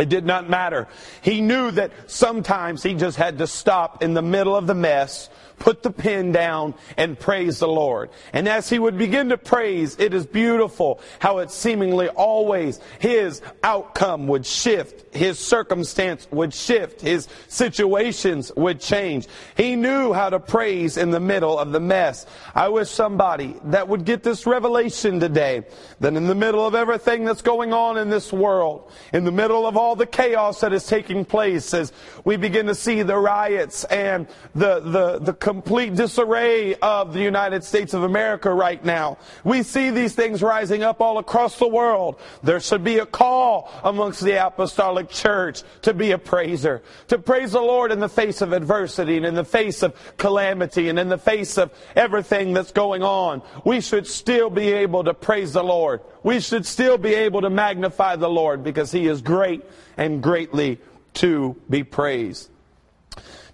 it 0.00 0.08
did 0.08 0.26
not 0.26 0.50
matter. 0.50 0.88
He 1.20 1.40
knew 1.40 1.70
that 1.70 1.92
sometimes 2.10 2.82
he 2.82 2.94
just 2.94 3.18
had 3.18 3.38
to 3.38 3.46
stop 3.46 4.02
in 4.02 4.14
the 4.14 4.22
middle 4.22 4.56
of 4.56 4.66
the 4.66 4.74
mess 4.74 5.30
put 5.62 5.84
the 5.84 5.92
pen 5.92 6.32
down 6.32 6.74
and 6.96 7.16
praise 7.16 7.60
the 7.60 7.68
Lord. 7.68 8.10
And 8.32 8.48
as 8.48 8.68
he 8.68 8.80
would 8.80 8.98
begin 8.98 9.28
to 9.28 9.38
praise, 9.38 9.96
it 10.00 10.12
is 10.12 10.26
beautiful 10.26 11.00
how 11.20 11.38
it 11.38 11.52
seemingly 11.52 12.08
always 12.08 12.80
his 12.98 13.40
outcome 13.62 14.26
would 14.26 14.44
shift, 14.44 15.14
his 15.14 15.38
circumstance 15.38 16.26
would 16.32 16.52
shift, 16.52 17.00
his 17.00 17.28
situations 17.46 18.50
would 18.56 18.80
change. 18.80 19.28
He 19.56 19.76
knew 19.76 20.12
how 20.12 20.30
to 20.30 20.40
praise 20.40 20.96
in 20.96 21.12
the 21.12 21.20
middle 21.20 21.56
of 21.56 21.70
the 21.70 21.78
mess. 21.78 22.26
I 22.56 22.68
wish 22.68 22.90
somebody 22.90 23.54
that 23.66 23.86
would 23.86 24.04
get 24.04 24.24
this 24.24 24.46
revelation 24.46 25.20
today 25.20 25.62
that 26.00 26.14
in 26.14 26.26
the 26.26 26.34
middle 26.34 26.66
of 26.66 26.74
everything 26.74 27.24
that's 27.24 27.42
going 27.42 27.72
on 27.72 27.98
in 27.98 28.10
this 28.10 28.32
world, 28.32 28.90
in 29.12 29.22
the 29.22 29.30
middle 29.30 29.64
of 29.64 29.76
all 29.76 29.94
the 29.94 30.06
chaos 30.06 30.60
that 30.62 30.72
is 30.72 30.86
taking 30.88 31.24
place 31.24 31.72
as 31.72 31.92
we 32.24 32.36
begin 32.36 32.66
to 32.66 32.74
see 32.74 33.02
the 33.02 33.16
riots 33.16 33.84
and 33.84 34.26
the, 34.56 34.80
the, 34.80 35.20
the 35.20 35.32
complete 35.52 35.94
disarray 35.94 36.74
of 36.76 37.12
the 37.12 37.20
United 37.20 37.62
States 37.62 37.92
of 37.92 38.04
America 38.04 38.50
right 38.50 38.82
now. 38.82 39.18
We 39.44 39.62
see 39.62 39.90
these 39.90 40.14
things 40.14 40.42
rising 40.42 40.82
up 40.82 41.02
all 41.02 41.18
across 41.18 41.58
the 41.58 41.68
world. 41.68 42.18
There 42.42 42.58
should 42.58 42.82
be 42.82 43.00
a 43.00 43.04
call 43.04 43.70
amongst 43.84 44.22
the 44.22 44.46
apostolic 44.46 45.10
church 45.10 45.62
to 45.82 45.92
be 45.92 46.12
a 46.12 46.18
praiser, 46.18 46.82
to 47.08 47.18
praise 47.18 47.52
the 47.52 47.60
Lord 47.60 47.92
in 47.92 48.00
the 48.00 48.08
face 48.08 48.40
of 48.40 48.54
adversity 48.54 49.18
and 49.18 49.26
in 49.26 49.34
the 49.34 49.44
face 49.44 49.82
of 49.82 49.94
calamity 50.16 50.88
and 50.88 50.98
in 50.98 51.10
the 51.10 51.18
face 51.18 51.58
of 51.58 51.70
everything 51.94 52.54
that's 52.54 52.72
going 52.72 53.02
on. 53.02 53.42
We 53.62 53.82
should 53.82 54.06
still 54.06 54.48
be 54.48 54.72
able 54.72 55.04
to 55.04 55.12
praise 55.12 55.52
the 55.52 55.62
Lord. 55.62 56.00
We 56.22 56.40
should 56.40 56.64
still 56.64 56.96
be 56.96 57.12
able 57.12 57.42
to 57.42 57.50
magnify 57.50 58.16
the 58.16 58.30
Lord 58.30 58.64
because 58.64 58.90
He 58.90 59.06
is 59.06 59.20
great 59.20 59.62
and 59.98 60.22
greatly 60.22 60.80
to 61.14 61.56
be 61.68 61.84
praised. 61.84 62.51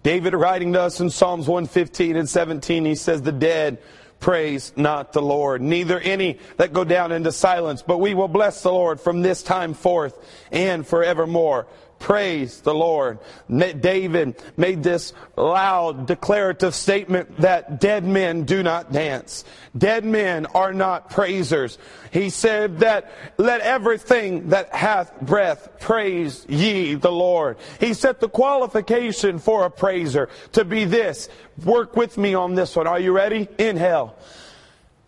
David 0.03 0.35
writing 0.35 0.73
to 0.75 0.83
us 0.83 1.01
in 1.01 1.11
Psalms 1.11 1.49
115 1.49 2.17
and 2.17 2.29
17, 2.29 2.85
he 2.85 2.95
says, 2.95 3.23
The 3.23 3.33
dead 3.33 3.79
praise 4.21 4.73
not 4.77 5.13
the 5.13 5.23
Lord, 5.23 5.61
neither 5.61 5.99
any 5.99 6.39
that 6.57 6.73
go 6.73 6.85
down 6.85 7.13
into 7.13 7.33
silence, 7.33 7.83
but 7.83 7.99
we 7.99 8.15
will 8.15 8.29
bless 8.29 8.63
the 8.63 8.73
Lord 8.73 9.01
from 9.01 9.23
this 9.23 9.43
time 9.43 9.75
forth 9.75 10.19
and 10.51 10.87
forevermore. 10.87 11.67
Praise 11.99 12.61
the 12.61 12.75
Lord. 12.75 13.19
David 13.49 14.41
made 14.57 14.83
this 14.83 15.13
loud 15.37 16.07
declarative 16.07 16.75
statement 16.75 17.39
that 17.41 17.81
dead 17.81 18.05
men 18.05 18.45
do 18.45 18.63
not 18.63 18.93
dance. 18.93 19.45
Dead 19.77 20.05
men 20.05 20.47
are 20.47 20.73
not 20.73 21.11
praisers. 21.11 21.77
He 22.13 22.31
said 22.31 22.81
that 22.81 23.11
let 23.37 23.61
everything 23.63 24.51
that 24.51 24.73
hath 24.75 25.21
breath 25.21 25.69
praise 25.81 26.47
ye 26.49 26.95
the 26.95 27.13
Lord. 27.13 27.57
He 27.81 27.95
set 27.95 28.21
the 28.21 28.29
qualification 28.29 29.39
for 29.39 29.65
a 29.65 29.71
praiser 29.71 30.29
to 30.53 30.65
be 30.65 30.85
this. 30.85 31.29
Work 31.65 31.97
with 31.97 32.17
me 32.17 32.35
on 32.35 32.55
this 32.55 32.77
one. 32.77 32.87
Are 32.87 33.01
you 33.01 33.13
ready? 33.13 33.49
Inhale. 33.59 34.17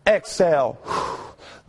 Exhale. 0.06 0.78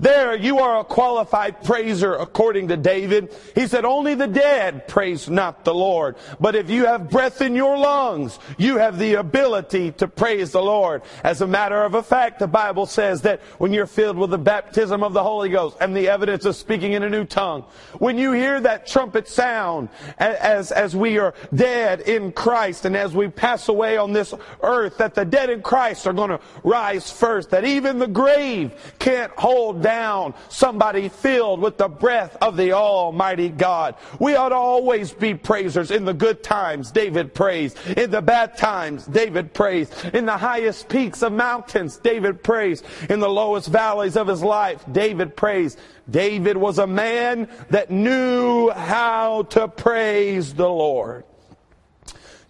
There 0.01 0.35
you 0.35 0.57
are 0.57 0.79
a 0.79 0.83
qualified 0.83 1.63
praiser 1.63 2.15
according 2.15 2.69
to 2.69 2.77
David. 2.77 3.35
He 3.53 3.67
said, 3.67 3.85
only 3.85 4.15
the 4.15 4.25
dead 4.25 4.87
praise 4.87 5.29
not 5.29 5.63
the 5.63 5.75
Lord. 5.75 6.15
But 6.39 6.55
if 6.55 6.71
you 6.71 6.87
have 6.87 7.11
breath 7.11 7.39
in 7.39 7.53
your 7.53 7.77
lungs, 7.77 8.39
you 8.57 8.77
have 8.77 8.97
the 8.97 9.13
ability 9.13 9.91
to 9.93 10.07
praise 10.07 10.53
the 10.53 10.61
Lord. 10.61 11.03
As 11.23 11.41
a 11.41 11.47
matter 11.47 11.83
of 11.83 11.93
a 11.93 12.01
fact, 12.01 12.39
the 12.39 12.47
Bible 12.47 12.87
says 12.87 13.21
that 13.21 13.41
when 13.59 13.73
you're 13.73 13.85
filled 13.85 14.17
with 14.17 14.31
the 14.31 14.39
baptism 14.39 15.03
of 15.03 15.13
the 15.13 15.21
Holy 15.21 15.49
Ghost 15.49 15.77
and 15.79 15.95
the 15.95 16.09
evidence 16.09 16.45
of 16.45 16.55
speaking 16.55 16.93
in 16.93 17.03
a 17.03 17.09
new 17.09 17.23
tongue, 17.23 17.63
when 17.99 18.17
you 18.17 18.31
hear 18.31 18.59
that 18.59 18.87
trumpet 18.87 19.27
sound 19.27 19.89
as, 20.17 20.71
as 20.71 20.95
we 20.95 21.19
are 21.19 21.35
dead 21.53 22.01
in 22.01 22.31
Christ 22.31 22.85
and 22.85 22.97
as 22.97 23.13
we 23.13 23.27
pass 23.27 23.69
away 23.69 23.97
on 23.97 24.13
this 24.13 24.33
earth, 24.63 24.97
that 24.97 25.13
the 25.13 25.25
dead 25.25 25.51
in 25.51 25.61
Christ 25.61 26.07
are 26.07 26.13
going 26.13 26.31
to 26.31 26.39
rise 26.63 27.11
first, 27.11 27.51
that 27.51 27.65
even 27.65 27.99
the 27.99 28.07
grave 28.07 28.95
can't 28.97 29.31
hold 29.33 29.83
down 29.83 29.90
down 29.91 30.33
somebody 30.47 31.09
filled 31.09 31.59
with 31.59 31.77
the 31.77 31.89
breath 31.89 32.37
of 32.41 32.55
the 32.55 32.71
Almighty 32.71 33.49
God. 33.49 33.95
We 34.19 34.35
ought 34.35 34.49
to 34.49 34.55
always 34.55 35.11
be 35.11 35.33
praisers. 35.33 35.91
In 35.91 36.05
the 36.05 36.13
good 36.13 36.43
times, 36.43 36.91
David 36.91 37.33
praised. 37.33 37.77
In 37.97 38.09
the 38.09 38.21
bad 38.21 38.57
times, 38.57 39.05
David 39.05 39.53
praised. 39.53 39.93
In 40.13 40.25
the 40.25 40.37
highest 40.37 40.87
peaks 40.87 41.21
of 41.21 41.33
mountains, 41.33 41.97
David 41.97 42.41
praised. 42.41 42.85
In 43.09 43.19
the 43.19 43.29
lowest 43.29 43.67
valleys 43.67 44.15
of 44.15 44.27
his 44.27 44.41
life, 44.41 44.81
David 44.91 45.35
praised. 45.35 45.77
David 46.09 46.55
was 46.55 46.79
a 46.79 46.87
man 46.87 47.49
that 47.69 47.91
knew 47.91 48.69
how 48.69 49.43
to 49.55 49.67
praise 49.67 50.53
the 50.53 50.69
Lord. 50.69 51.25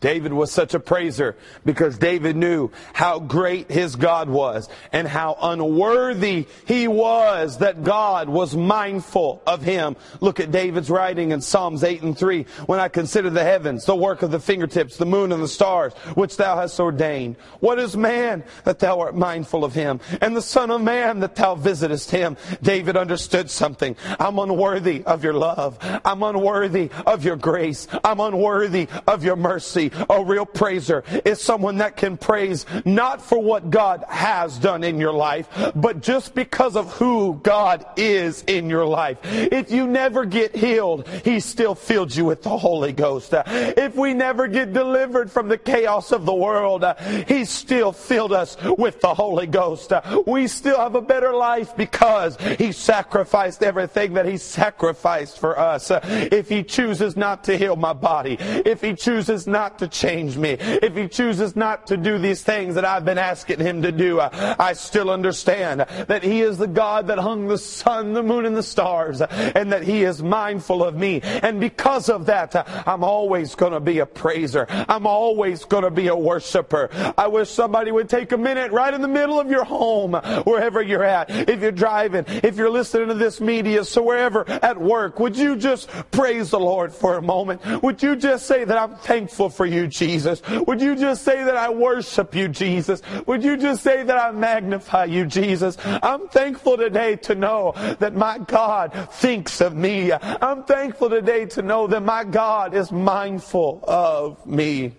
David 0.02 0.34
was 0.34 0.52
such 0.52 0.74
a 0.74 0.80
praiser 0.80 1.36
because 1.64 1.98
David 1.98 2.36
knew 2.36 2.72
how 2.92 3.20
great 3.20 3.72
his 3.72 3.96
God 3.96 4.30
was 4.30 4.68
and 4.92 5.08
how 5.08 5.38
unworthy 5.40 6.48
he 6.66 6.88
was 6.88 7.60
that 7.60 7.84
God 7.84 8.28
was 8.28 8.56
mindful 8.56 9.44
of 9.46 9.62
him. 9.62 9.96
Look 10.20 10.40
at 10.40 10.52
David's 10.52 10.90
writing 10.90 11.32
in 11.32 11.40
Psalms 11.40 11.84
8 11.84 12.02
and 12.02 12.18
3. 12.18 12.46
When 12.66 12.80
I 12.80 12.88
consider 12.88 13.30
the 13.30 13.44
heavens, 13.44 13.86
the 13.86 13.96
work 13.96 14.24
of 14.24 14.32
the 14.32 14.40
fingertips, 14.40 14.98
the 14.98 15.06
moon 15.06 15.32
and 15.32 15.42
the 15.42 15.48
stars, 15.48 15.94
which 16.16 16.36
thou 16.36 16.58
hast 16.58 16.80
ordained. 16.80 17.36
What 17.60 17.78
is 17.78 17.96
man 17.96 18.44
that 18.64 18.80
thou 18.80 19.00
art 19.00 19.16
mindful 19.16 19.64
of 19.64 19.76
him? 19.76 20.00
And 20.20 20.36
the 20.36 20.42
son 20.42 20.72
of 20.72 20.82
man 20.82 21.20
that 21.20 21.36
thou 21.36 21.54
visitest 21.54 22.10
him? 22.10 22.38
David 22.64 22.98
understood 22.98 23.52
something. 23.52 23.96
I'm 24.20 24.40
unworthy 24.40 25.04
of 25.04 25.24
your 25.24 25.34
love. 25.34 25.78
I'm 26.04 26.24
unworthy 26.24 26.90
of 27.06 27.24
your 27.24 27.36
grace. 27.36 27.88
I'm 28.04 28.20
unworthy 28.20 28.88
of 29.06 29.24
your 29.24 29.36
mercy. 29.36 29.91
A 30.10 30.24
real 30.24 30.46
praiser 30.46 31.04
is 31.26 31.42
someone 31.42 31.78
that 31.78 31.98
can 31.98 32.18
praise 32.18 32.66
not 32.86 33.22
for 33.22 33.42
what 33.42 33.70
God 33.70 34.04
has 34.08 34.58
done 34.58 34.84
in 34.84 35.00
your 35.00 35.14
life, 35.14 35.48
but 35.76 36.02
just 36.02 36.36
because 36.36 36.76
of 36.76 36.92
who 36.94 37.40
God 37.44 37.86
is 37.98 38.44
in 38.44 38.70
your 38.70 38.86
life. 38.86 39.18
If 39.24 39.72
you 39.72 39.88
never 39.88 40.26
get 40.26 40.56
healed, 40.56 41.08
He 41.24 41.40
still 41.40 41.76
filled 41.76 42.16
you 42.16 42.26
with 42.26 42.44
the 42.44 42.58
Holy 42.58 42.94
Ghost. 42.94 43.34
If 43.34 43.96
we 43.96 44.14
never 44.14 44.48
get 44.48 44.74
delivered 44.74 45.32
from 45.32 45.48
the 45.48 45.58
chaos 45.58 46.12
of 46.12 46.26
the 46.26 46.34
world, 46.34 46.86
He 47.28 47.46
still 47.46 47.92
filled 47.92 48.34
us 48.34 48.58
with 48.78 49.02
the 49.02 49.14
Holy 49.14 49.48
Ghost. 49.48 49.92
We 50.26 50.48
still 50.48 50.78
have 50.78 50.96
a 50.96 51.02
better 51.02 51.34
life 51.34 51.76
because 51.76 52.38
He 52.58 52.72
sacrificed 52.72 53.64
everything 53.64 54.14
that 54.14 54.26
He 54.26 54.38
sacrificed 54.38 55.40
for 55.40 55.58
us. 55.58 55.92
If 55.92 56.50
He 56.50 56.64
chooses 56.64 57.16
not 57.16 57.44
to 57.46 57.58
heal 57.58 57.76
my 57.76 57.94
body, 57.94 58.38
if 58.40 58.82
He 58.82 58.96
chooses 58.96 59.48
not 59.48 59.80
to 59.82 59.88
change 59.88 60.38
me. 60.38 60.52
If 60.60 60.96
he 60.96 61.08
chooses 61.08 61.56
not 61.56 61.88
to 61.88 61.98
do 61.98 62.18
these 62.18 62.42
things 62.42 62.76
that 62.76 62.86
I've 62.86 63.04
been 63.04 63.18
asking 63.18 63.60
him 63.60 63.82
to 63.82 63.92
do, 63.92 64.20
I 64.22 64.74
still 64.74 65.10
understand 65.10 65.82
that 65.82 66.24
he 66.24 66.42
is 66.42 66.58
the 66.58 66.68
God 66.68 67.08
that 67.08 67.18
hung 67.18 67.48
the 67.48 67.58
sun, 67.58 68.14
the 68.14 68.22
moon, 68.24 68.46
and 68.46 68.56
the 68.56 68.64
stars, 68.64 69.22
and 69.22 69.72
that 69.72 69.84
he 69.84 70.04
is 70.04 70.22
mindful 70.22 70.84
of 70.84 70.96
me. 70.96 71.22
And 71.24 71.60
because 71.60 72.10
of 72.10 72.28
that, 72.28 72.56
I'm 72.88 73.04
always 73.04 73.56
going 73.56 73.74
to 73.74 73.80
be 73.80 74.00
a 74.00 74.06
praiser. 74.06 74.68
I'm 74.70 75.08
always 75.08 75.66
going 75.66 75.84
to 75.84 75.92
be 75.92 76.08
a 76.08 76.16
worshiper. 76.16 76.90
I 77.18 77.28
wish 77.28 77.50
somebody 77.50 77.92
would 77.92 78.08
take 78.08 78.32
a 78.32 78.38
minute 78.38 78.72
right 78.72 78.94
in 78.94 79.02
the 79.02 79.08
middle 79.08 79.40
of 79.40 79.50
your 79.50 79.64
home, 79.64 80.14
wherever 80.44 80.82
you're 80.82 81.04
at. 81.04 81.32
If 81.50 81.62
you're 81.62 81.72
driving, 81.72 82.26
if 82.28 82.56
you're 82.56 82.70
listening 82.70 83.08
to 83.08 83.16
this 83.16 83.42
media, 83.42 83.84
so 83.84 84.04
wherever 84.04 84.48
at 84.48 84.80
work, 84.80 85.20
would 85.20 85.36
you 85.36 85.56
just 85.56 85.90
praise 86.12 86.52
the 86.52 86.60
Lord 86.60 86.94
for 86.94 87.18
a 87.18 87.22
moment? 87.22 87.62
Would 87.82 88.04
you 88.04 88.16
just 88.16 88.46
say 88.46 88.64
that 88.64 88.78
I'm 88.78 88.96
thankful 88.98 89.50
for 89.50 89.66
you, 89.66 89.71
Jesus? 89.88 90.42
Would 90.50 90.82
you 90.82 90.96
just 90.96 91.24
say 91.24 91.44
that 91.44 91.56
I 91.56 91.70
worship 91.70 92.36
you, 92.36 92.48
Jesus? 92.48 93.02
Would 93.26 93.44
you 93.44 93.58
just 93.58 93.84
say 93.84 94.04
that 94.04 94.18
I 94.18 94.32
magnify 94.32 95.06
you, 95.06 95.26
Jesus? 95.26 95.78
I'm 95.86 96.28
thankful 96.28 96.78
today 96.78 97.16
to 97.18 97.36
know 97.36 97.74
that 98.00 98.16
my 98.16 98.38
God 98.40 99.10
thinks 99.14 99.62
of 99.62 99.76
me. 99.76 100.12
I'm 100.14 100.64
thankful 100.64 101.10
today 101.10 101.46
to 101.48 101.62
know 101.62 101.88
that 101.88 102.04
my 102.04 102.24
God 102.24 102.74
is 102.74 102.92
mindful 102.92 103.84
of 103.88 104.46
me. 104.46 104.94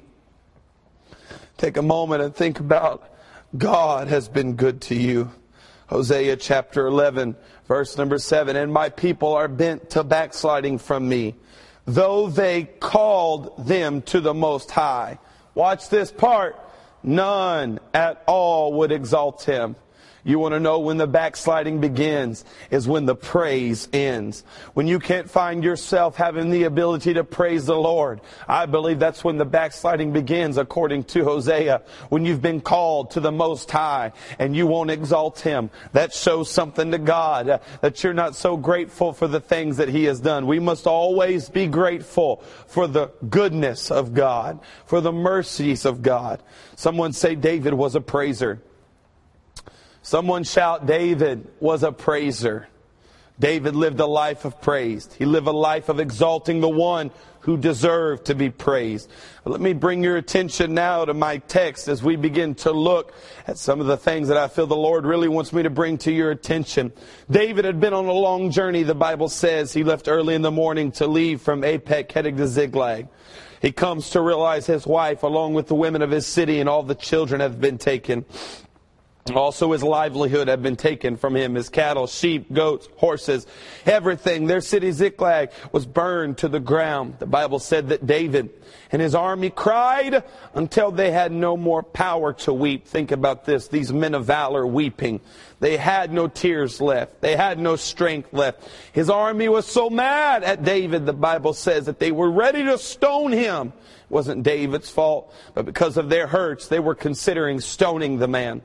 Take 1.57 1.77
a 1.77 1.83
moment 1.83 2.23
and 2.23 2.35
think 2.35 2.61
about 2.61 3.09
God 3.57 4.09
has 4.09 4.29
been 4.29 4.55
good 4.55 4.81
to 4.83 4.95
you. 4.95 5.31
Hosea 5.87 6.37
chapter 6.37 6.87
11, 6.87 7.37
verse 7.69 7.99
number 7.99 8.19
7. 8.19 8.57
And 8.57 8.73
my 8.73 8.89
people 8.89 9.35
are 9.35 9.49
bent 9.49 9.91
to 9.91 10.03
backsliding 10.03 10.79
from 10.79 11.09
me 11.09 11.35
though 11.85 12.29
they 12.29 12.65
called 12.65 13.67
them 13.67 14.03
to 14.03 14.21
the 14.21 14.35
Most 14.35 14.71
High. 14.71 15.19
Watch 15.55 15.89
this 15.89 16.11
part. 16.11 16.57
None 17.03 17.81
at 17.93 18.23
all 18.27 18.75
would 18.75 18.93
exalt 18.93 19.43
him. 19.43 19.77
You 20.25 20.39
want 20.39 20.53
to 20.53 20.61
know 20.61 20.79
when 20.79 20.99
the 20.99 21.09
backsliding 21.09 21.81
begins 21.81 22.45
is 22.71 22.87
when 22.87 23.07
the 23.07 23.17
praise 23.17 23.89
ends. 23.93 24.45
When 24.73 24.87
you 24.87 25.01
can't 25.01 25.29
find 25.29 25.65
yourself 25.65 26.15
having 26.15 26.51
the 26.51 26.63
ability 26.63 27.15
to 27.15 27.25
praise 27.25 27.67
the 27.67 27.75
Lord. 27.75 28.21
I 28.47 28.67
believe 28.67 29.01
that's 29.01 29.25
when 29.25 29.39
the 29.39 29.45
backsliding 29.45 30.13
begins 30.13 30.59
according 30.59 31.05
to 31.05 31.25
Hosea. 31.25 31.83
When 32.09 32.25
you've 32.25 32.41
been 32.41 32.61
called 32.61 33.11
to 33.13 33.21
the 33.21 33.33
Most 33.33 33.69
High 33.69 34.13
and 34.39 34.55
you 34.55 34.69
won't 34.69 34.93
exalt 34.93 35.41
Him. 35.41 35.71
That 35.93 36.13
shows 36.15 36.49
something 36.49 36.93
to 36.93 36.99
God 36.99 37.49
uh, 37.49 37.59
that 37.81 38.05
you're 38.05 38.15
not 38.15 38.37
so 38.37 38.57
grateful 38.57 39.13
for 39.13 39.27
the 39.27 39.41
things 39.41 39.79
that 39.79 39.89
He 39.89 40.05
has 40.05 40.21
done. 40.21 40.47
We 40.47 40.61
must 40.61 40.87
always 40.87 41.49
be 41.49 41.67
grateful 41.67 42.45
for 42.69 42.87
the 42.87 43.09
goodness 43.29 43.91
of 43.91 44.15
God, 44.15 44.61
for 44.87 45.01
the 45.01 45.13
mercies 45.13 45.85
of 45.85 46.01
God. 46.01 46.41
Someone 46.77 47.13
say 47.13 47.35
David 47.35 47.75
was 47.75 47.97
a 47.97 48.01
praiser. 48.01 48.63
Someone 50.03 50.45
shout, 50.45 50.85
David 50.87 51.49
was 51.61 51.83
a 51.83 51.93
praiser. 51.93 52.69
David 53.39 53.75
lived 53.75 53.99
a 53.99 54.07
life 54.07 54.45
of 54.45 54.61
praise. 54.61 55.09
He 55.19 55.25
lived 55.25 55.47
a 55.47 55.53
life 55.53 55.89
of 55.89 56.01
exalting 56.01 56.61
the 56.61 56.69
one 56.69 57.11
who 57.41 57.57
deserved 57.57 58.27
to 58.27 58.35
be 58.35 58.51
praised. 58.51 59.11
Let 59.45 59.61
me 59.61 59.73
bring 59.73 60.05
your 60.05 60.17
attention 60.17 60.75
now 60.75 61.05
to 61.05 61.15
my 61.15 61.39
text 61.39 61.89
as 61.89 62.03
we 62.03 62.15
begin 62.15 62.55
to 62.57 62.71
look 62.71 63.15
at 63.49 63.59
some 63.59 63.81
of 63.81 63.87
the 63.87 63.97
things 63.97 64.29
that 64.29 64.37
I 64.37 64.47
feel 64.49 64.67
the 64.67 64.77
Lord 64.77 65.05
really 65.05 65.29
wants 65.29 65.53
me 65.53 65.65
to 65.65 65.71
bring 65.71 65.99
to 65.99 66.13
your 66.13 66.31
attention. 66.31 66.93
David 67.31 67.65
had 67.65 67.81
been 67.81 67.95
on 67.95 68.07
a 68.07 68.13
long 68.13 68.51
journey, 68.51 68.85
the 68.85 68.95
Bible 68.95 69.29
says. 69.29 69.73
He 69.73 69.83
left 69.83 70.07
early 70.09 70.35
in 70.35 70.43
the 70.43 70.53
morning 70.53 70.93
to 70.93 71.07
leave 71.07 71.41
from 71.41 71.63
Aphek, 71.63 72.13
heading 72.13 72.37
to 72.37 72.47
Ziklag. 72.47 73.09
He 73.61 73.73
comes 73.73 74.11
to 74.11 74.21
realize 74.21 74.67
his 74.67 74.87
wife, 74.87 75.23
along 75.23 75.55
with 75.55 75.69
the 75.69 75.75
women 75.75 76.03
of 76.03 76.11
his 76.11 76.27
city 76.27 76.61
and 76.61 76.69
all 76.69 76.83
the 76.83 76.95
children, 76.95 77.41
have 77.41 77.61
been 77.61 77.79
taken. 77.79 78.25
Also, 79.33 79.71
his 79.71 79.85
livelihood 79.85 80.49
had 80.49 80.65
been 80.65 80.75
taken 80.75 81.17
from 81.17 81.37
him. 81.37 81.55
His 81.55 81.69
cattle, 81.69 82.09
sheep, 82.09 82.53
goats, 82.53 82.89
horses, 82.97 83.47
everything. 83.87 84.47
Their 84.47 84.61
city 84.61 84.91
Ziklag 84.91 85.53
was 85.71 85.87
burned 85.87 86.39
to 86.39 86.49
the 86.49 86.59
ground. 86.59 87.21
The 87.21 87.27
Bible 87.27 87.61
said 87.61 87.91
that 87.91 88.05
David 88.05 88.51
and 88.91 89.01
his 89.01 89.15
army 89.15 89.51
cried 89.51 90.25
until 90.55 90.91
they 90.91 91.13
had 91.13 91.31
no 91.31 91.57
more 91.57 91.85
power 91.85 92.33
to 92.33 92.53
weep. 92.53 92.89
Think 92.89 93.13
about 93.13 93.45
this. 93.45 93.69
These 93.69 93.93
men 93.93 94.15
of 94.15 94.25
valor 94.25 94.67
weeping. 94.67 95.21
They 95.61 95.77
had 95.77 96.13
no 96.13 96.27
tears 96.27 96.81
left. 96.81 97.21
They 97.21 97.37
had 97.37 97.61
no 97.61 97.77
strength 97.77 98.33
left. 98.33 98.69
His 98.93 99.09
army 99.09 99.49
was 99.49 99.67
so 99.67 99.89
mad 99.89 100.43
at 100.43 100.65
David, 100.65 101.07
the 101.07 101.13
Bible 101.13 101.53
says, 101.53 101.87
that 101.87 102.01
they 102.01 102.11
were 102.11 102.31
ready 102.31 102.65
to 102.65 102.77
stone 102.77 103.31
him. 103.31 103.69
It 103.69 104.11
wasn't 104.11 104.43
David's 104.43 104.91
fault, 104.91 105.33
but 105.55 105.65
because 105.65 105.97
of 105.97 106.09
their 106.09 106.27
hurts, 106.27 106.67
they 106.67 106.81
were 106.81 106.97
considering 106.97 107.61
stoning 107.61 108.19
the 108.19 108.27
man. 108.27 108.63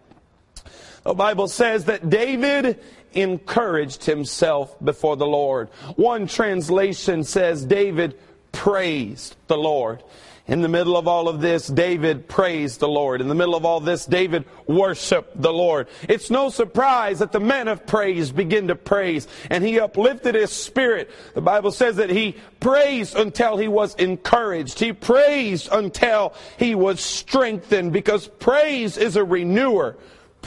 The 1.07 1.13
Bible 1.13 1.47
says 1.47 1.85
that 1.85 2.09
David 2.09 2.81
encouraged 3.13 4.03
himself 4.03 4.75
before 4.83 5.15
the 5.15 5.25
Lord. 5.25 5.69
One 5.95 6.27
translation 6.27 7.23
says 7.23 7.63
David 7.63 8.19
praised 8.51 9.37
the 9.47 9.57
Lord. 9.57 10.03
In 10.47 10.61
the 10.61 10.67
middle 10.67 10.97
of 10.97 11.07
all 11.07 11.29
of 11.29 11.39
this, 11.39 11.67
David 11.67 12.27
praised 12.27 12.81
the 12.81 12.89
Lord. 12.89 13.21
In 13.21 13.29
the 13.29 13.35
middle 13.35 13.55
of 13.55 13.63
all 13.63 13.79
this, 13.79 14.05
David 14.05 14.43
worshiped 14.65 15.41
the 15.41 15.53
Lord. 15.53 15.87
It's 16.09 16.29
no 16.29 16.49
surprise 16.49 17.19
that 17.19 17.31
the 17.31 17.39
men 17.39 17.69
of 17.69 17.87
praise 17.87 18.29
begin 18.33 18.67
to 18.67 18.75
praise, 18.75 19.29
and 19.49 19.63
he 19.63 19.79
uplifted 19.79 20.35
his 20.35 20.51
spirit. 20.51 21.09
The 21.35 21.41
Bible 21.41 21.71
says 21.71 21.95
that 21.95 22.09
he 22.09 22.35
praised 22.59 23.15
until 23.15 23.55
he 23.55 23.69
was 23.69 23.95
encouraged. 23.95 24.79
He 24.79 24.91
praised 24.91 25.69
until 25.71 26.33
he 26.59 26.75
was 26.75 26.99
strengthened, 26.99 27.93
because 27.93 28.27
praise 28.27 28.97
is 28.97 29.15
a 29.15 29.23
renewer. 29.23 29.95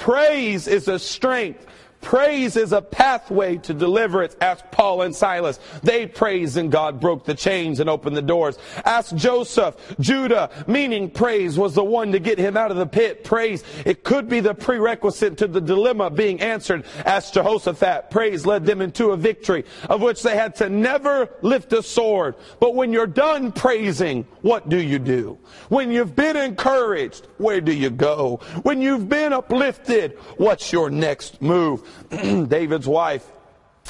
Praise 0.00 0.66
is 0.66 0.88
a 0.88 0.98
strength. 0.98 1.66
Praise 2.00 2.56
is 2.56 2.72
a 2.72 2.80
pathway 2.80 3.56
to 3.58 3.74
deliverance. 3.74 4.34
Ask 4.40 4.64
Paul 4.70 5.02
and 5.02 5.14
Silas. 5.14 5.60
They 5.82 6.06
praised 6.06 6.56
and 6.56 6.72
God 6.72 6.98
broke 6.98 7.24
the 7.24 7.34
chains 7.34 7.78
and 7.78 7.90
opened 7.90 8.16
the 8.16 8.22
doors. 8.22 8.58
Ask 8.84 9.14
Joseph. 9.14 9.76
Judah, 10.00 10.50
meaning 10.66 11.10
praise, 11.10 11.58
was 11.58 11.74
the 11.74 11.84
one 11.84 12.12
to 12.12 12.18
get 12.18 12.38
him 12.38 12.56
out 12.56 12.70
of 12.70 12.78
the 12.78 12.86
pit. 12.86 13.22
Praise, 13.22 13.62
it 13.84 14.02
could 14.02 14.28
be 14.28 14.40
the 14.40 14.54
prerequisite 14.54 15.36
to 15.38 15.46
the 15.46 15.60
dilemma 15.60 16.10
being 16.10 16.40
answered. 16.40 16.84
Ask 17.04 17.34
Jehoshaphat. 17.34 18.10
Praise 18.10 18.46
led 18.46 18.64
them 18.64 18.80
into 18.80 19.10
a 19.10 19.16
victory 19.16 19.64
of 19.88 20.00
which 20.00 20.22
they 20.22 20.36
had 20.36 20.56
to 20.56 20.68
never 20.68 21.28
lift 21.42 21.72
a 21.72 21.82
sword. 21.82 22.34
But 22.60 22.74
when 22.74 22.92
you're 22.92 23.06
done 23.06 23.52
praising, 23.52 24.26
what 24.42 24.68
do 24.68 24.80
you 24.80 24.98
do? 24.98 25.38
When 25.68 25.92
you've 25.92 26.16
been 26.16 26.36
encouraged, 26.36 27.28
where 27.36 27.60
do 27.60 27.72
you 27.72 27.90
go? 27.90 28.40
When 28.62 28.80
you've 28.80 29.08
been 29.08 29.32
uplifted, 29.32 30.18
what's 30.38 30.72
your 30.72 30.90
next 30.90 31.42
move? 31.42 31.89
David's 32.10 32.88
wife, 32.88 33.26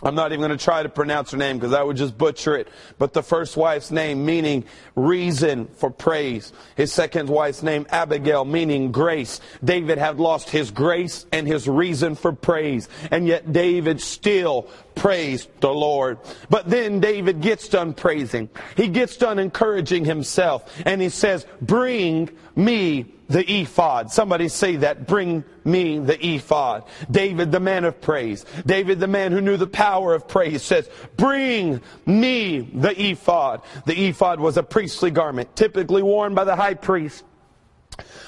I'm 0.02 0.14
not 0.14 0.32
even 0.32 0.40
going 0.40 0.56
to 0.56 0.64
try 0.64 0.82
to 0.82 0.88
pronounce 0.88 1.32
her 1.32 1.36
name 1.36 1.58
because 1.58 1.74
I 1.74 1.82
would 1.82 1.96
just 1.96 2.16
butcher 2.16 2.56
it. 2.56 2.68
But 2.98 3.12
the 3.12 3.22
first 3.22 3.56
wife's 3.56 3.90
name 3.90 4.24
meaning 4.24 4.64
reason 4.96 5.66
for 5.76 5.90
praise. 5.90 6.54
His 6.74 6.90
second 6.90 7.28
wife's 7.28 7.62
name 7.62 7.86
Abigail 7.90 8.46
meaning 8.46 8.92
grace. 8.92 9.40
David 9.62 9.98
had 9.98 10.18
lost 10.18 10.48
his 10.48 10.70
grace 10.70 11.26
and 11.32 11.46
his 11.46 11.68
reason 11.68 12.14
for 12.14 12.32
praise. 12.32 12.88
And 13.10 13.26
yet 13.26 13.52
David 13.52 14.00
still 14.00 14.68
praised 15.00 15.48
the 15.60 15.72
Lord. 15.72 16.18
But 16.50 16.68
then 16.68 17.00
David 17.00 17.40
gets 17.40 17.68
done 17.68 17.94
praising. 17.94 18.50
He 18.76 18.88
gets 18.88 19.16
done 19.16 19.38
encouraging 19.38 20.04
himself. 20.04 20.70
And 20.84 21.00
he 21.00 21.08
says, 21.08 21.46
bring 21.62 22.28
me 22.54 23.14
the 23.30 23.50
ephod. 23.50 24.10
Somebody 24.10 24.48
say 24.48 24.76
that. 24.76 25.06
Bring 25.06 25.42
me 25.64 25.98
the 25.98 26.18
ephod. 26.22 26.84
David, 27.10 27.50
the 27.50 27.60
man 27.60 27.84
of 27.84 28.00
praise. 28.02 28.44
David, 28.66 29.00
the 29.00 29.06
man 29.06 29.32
who 29.32 29.40
knew 29.40 29.56
the 29.56 29.66
power 29.66 30.12
of 30.12 30.28
praise, 30.28 30.62
says, 30.62 30.90
Bring 31.16 31.80
me 32.04 32.58
the 32.58 33.10
ephod. 33.10 33.62
The 33.86 34.08
ephod 34.08 34.40
was 34.40 34.56
a 34.56 34.62
priestly 34.62 35.12
garment, 35.12 35.54
typically 35.56 36.02
worn 36.02 36.34
by 36.34 36.44
the 36.44 36.56
high 36.56 36.74
priest. 36.74 37.24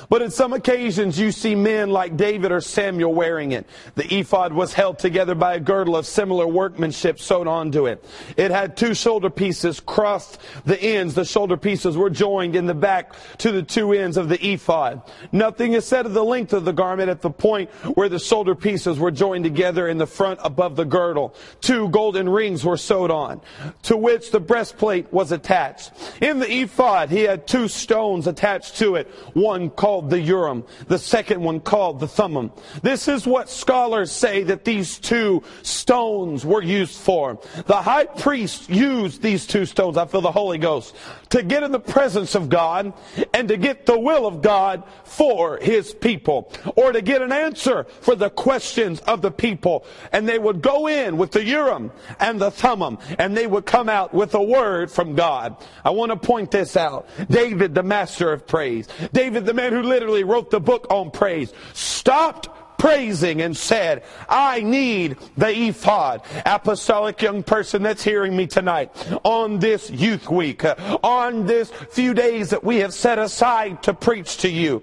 But 0.08 0.22
in 0.22 0.30
some 0.30 0.52
occasions, 0.52 1.18
you 1.18 1.32
see 1.32 1.54
men 1.54 1.90
like 1.90 2.16
David 2.16 2.52
or 2.52 2.60
Samuel 2.60 3.14
wearing 3.14 3.52
it. 3.52 3.66
The 3.94 4.14
ephod 4.14 4.52
was 4.52 4.72
held 4.72 4.98
together 4.98 5.34
by 5.34 5.54
a 5.54 5.60
girdle 5.60 5.96
of 5.96 6.06
similar 6.06 6.46
workmanship 6.46 7.20
sewed 7.20 7.46
onto 7.46 7.86
it. 7.86 8.04
It 8.36 8.50
had 8.50 8.76
two 8.76 8.94
shoulder 8.94 9.30
pieces 9.30 9.80
crossed 9.80 10.38
the 10.64 10.80
ends. 10.80 11.14
The 11.14 11.24
shoulder 11.24 11.56
pieces 11.56 11.96
were 11.96 12.10
joined 12.10 12.56
in 12.56 12.66
the 12.66 12.74
back 12.74 13.14
to 13.38 13.52
the 13.52 13.62
two 13.62 13.92
ends 13.92 14.16
of 14.16 14.28
the 14.28 14.44
ephod. 14.44 15.02
Nothing 15.30 15.72
is 15.72 15.86
said 15.86 16.06
of 16.06 16.14
the 16.14 16.24
length 16.24 16.52
of 16.52 16.64
the 16.64 16.72
garment 16.72 17.08
at 17.08 17.22
the 17.22 17.30
point 17.30 17.70
where 17.94 18.08
the 18.08 18.18
shoulder 18.18 18.54
pieces 18.54 18.98
were 18.98 19.10
joined 19.10 19.44
together 19.44 19.88
in 19.88 19.98
the 19.98 20.06
front 20.06 20.40
above 20.42 20.76
the 20.76 20.84
girdle. 20.84 21.34
Two 21.60 21.88
golden 21.88 22.28
rings 22.28 22.64
were 22.64 22.76
sewed 22.76 23.10
on, 23.10 23.40
to 23.82 23.96
which 23.96 24.30
the 24.30 24.40
breastplate 24.40 25.12
was 25.12 25.32
attached. 25.32 25.92
In 26.20 26.38
the 26.38 26.50
ephod, 26.50 27.10
he 27.10 27.22
had 27.22 27.46
two 27.46 27.68
stones 27.68 28.26
attached 28.26 28.76
to 28.76 28.96
it, 28.96 29.08
one 29.34 29.61
called 29.70 29.92
called 29.92 30.10
the 30.10 30.20
Urim, 30.20 30.64
the 30.88 30.98
second 30.98 31.42
one 31.42 31.60
called 31.60 32.00
the 32.00 32.08
Thummim. 32.08 32.50
This 32.82 33.08
is 33.08 33.26
what 33.26 33.50
scholars 33.50 34.10
say 34.10 34.42
that 34.44 34.64
these 34.64 34.98
two 34.98 35.42
stones 35.62 36.44
were 36.44 36.62
used 36.62 36.98
for. 36.98 37.38
The 37.66 37.82
high 37.82 38.06
priest 38.06 38.70
used 38.70 39.22
these 39.22 39.46
two 39.46 39.66
stones, 39.66 39.96
I 39.96 40.06
feel 40.06 40.20
the 40.20 40.32
Holy 40.32 40.58
Ghost, 40.58 40.94
to 41.30 41.42
get 41.42 41.62
in 41.62 41.72
the 41.72 41.80
presence 41.80 42.34
of 42.34 42.48
God 42.48 42.92
and 43.34 43.48
to 43.48 43.56
get 43.56 43.86
the 43.86 43.98
will 43.98 44.26
of 44.26 44.42
God 44.42 44.82
for 45.04 45.58
his 45.58 45.92
people, 45.92 46.50
or 46.76 46.92
to 46.92 47.02
get 47.02 47.22
an 47.22 47.32
answer 47.32 47.84
for 48.00 48.14
the 48.14 48.30
questions 48.30 49.00
of 49.00 49.22
the 49.22 49.30
people. 49.30 49.84
And 50.10 50.28
they 50.28 50.38
would 50.38 50.62
go 50.62 50.88
in 50.88 51.16
with 51.16 51.32
the 51.32 51.44
Urim 51.44 51.92
and 52.18 52.40
the 52.40 52.50
Thummim, 52.50 52.98
and 53.18 53.36
they 53.36 53.46
would 53.46 53.66
come 53.66 53.88
out 53.88 54.14
with 54.14 54.34
a 54.34 54.42
word 54.42 54.90
from 54.90 55.14
God. 55.14 55.56
I 55.84 55.90
want 55.90 56.10
to 56.10 56.16
point 56.16 56.50
this 56.50 56.76
out. 56.76 57.08
David, 57.28 57.74
the 57.74 57.82
master 57.82 58.32
of 58.32 58.46
praise. 58.46 58.88
David, 59.12 59.44
the 59.44 59.51
man 59.54 59.72
who 59.72 59.82
literally 59.82 60.24
wrote 60.24 60.50
the 60.50 60.60
book 60.60 60.86
on 60.90 61.10
praise, 61.10 61.52
stopped 61.72 62.48
praising 62.78 63.42
and 63.42 63.56
said, 63.56 64.02
I 64.28 64.60
need 64.60 65.16
the 65.36 65.68
ephod. 65.68 66.22
Apostolic 66.44 67.22
young 67.22 67.44
person 67.44 67.82
that's 67.82 68.02
hearing 68.02 68.36
me 68.36 68.48
tonight 68.48 68.90
on 69.24 69.60
this 69.60 69.88
youth 69.88 70.28
week, 70.28 70.64
uh, 70.64 70.98
on 71.04 71.46
this 71.46 71.70
few 71.90 72.12
days 72.12 72.50
that 72.50 72.64
we 72.64 72.78
have 72.78 72.92
set 72.92 73.18
aside 73.20 73.84
to 73.84 73.94
preach 73.94 74.38
to 74.38 74.48
you 74.48 74.82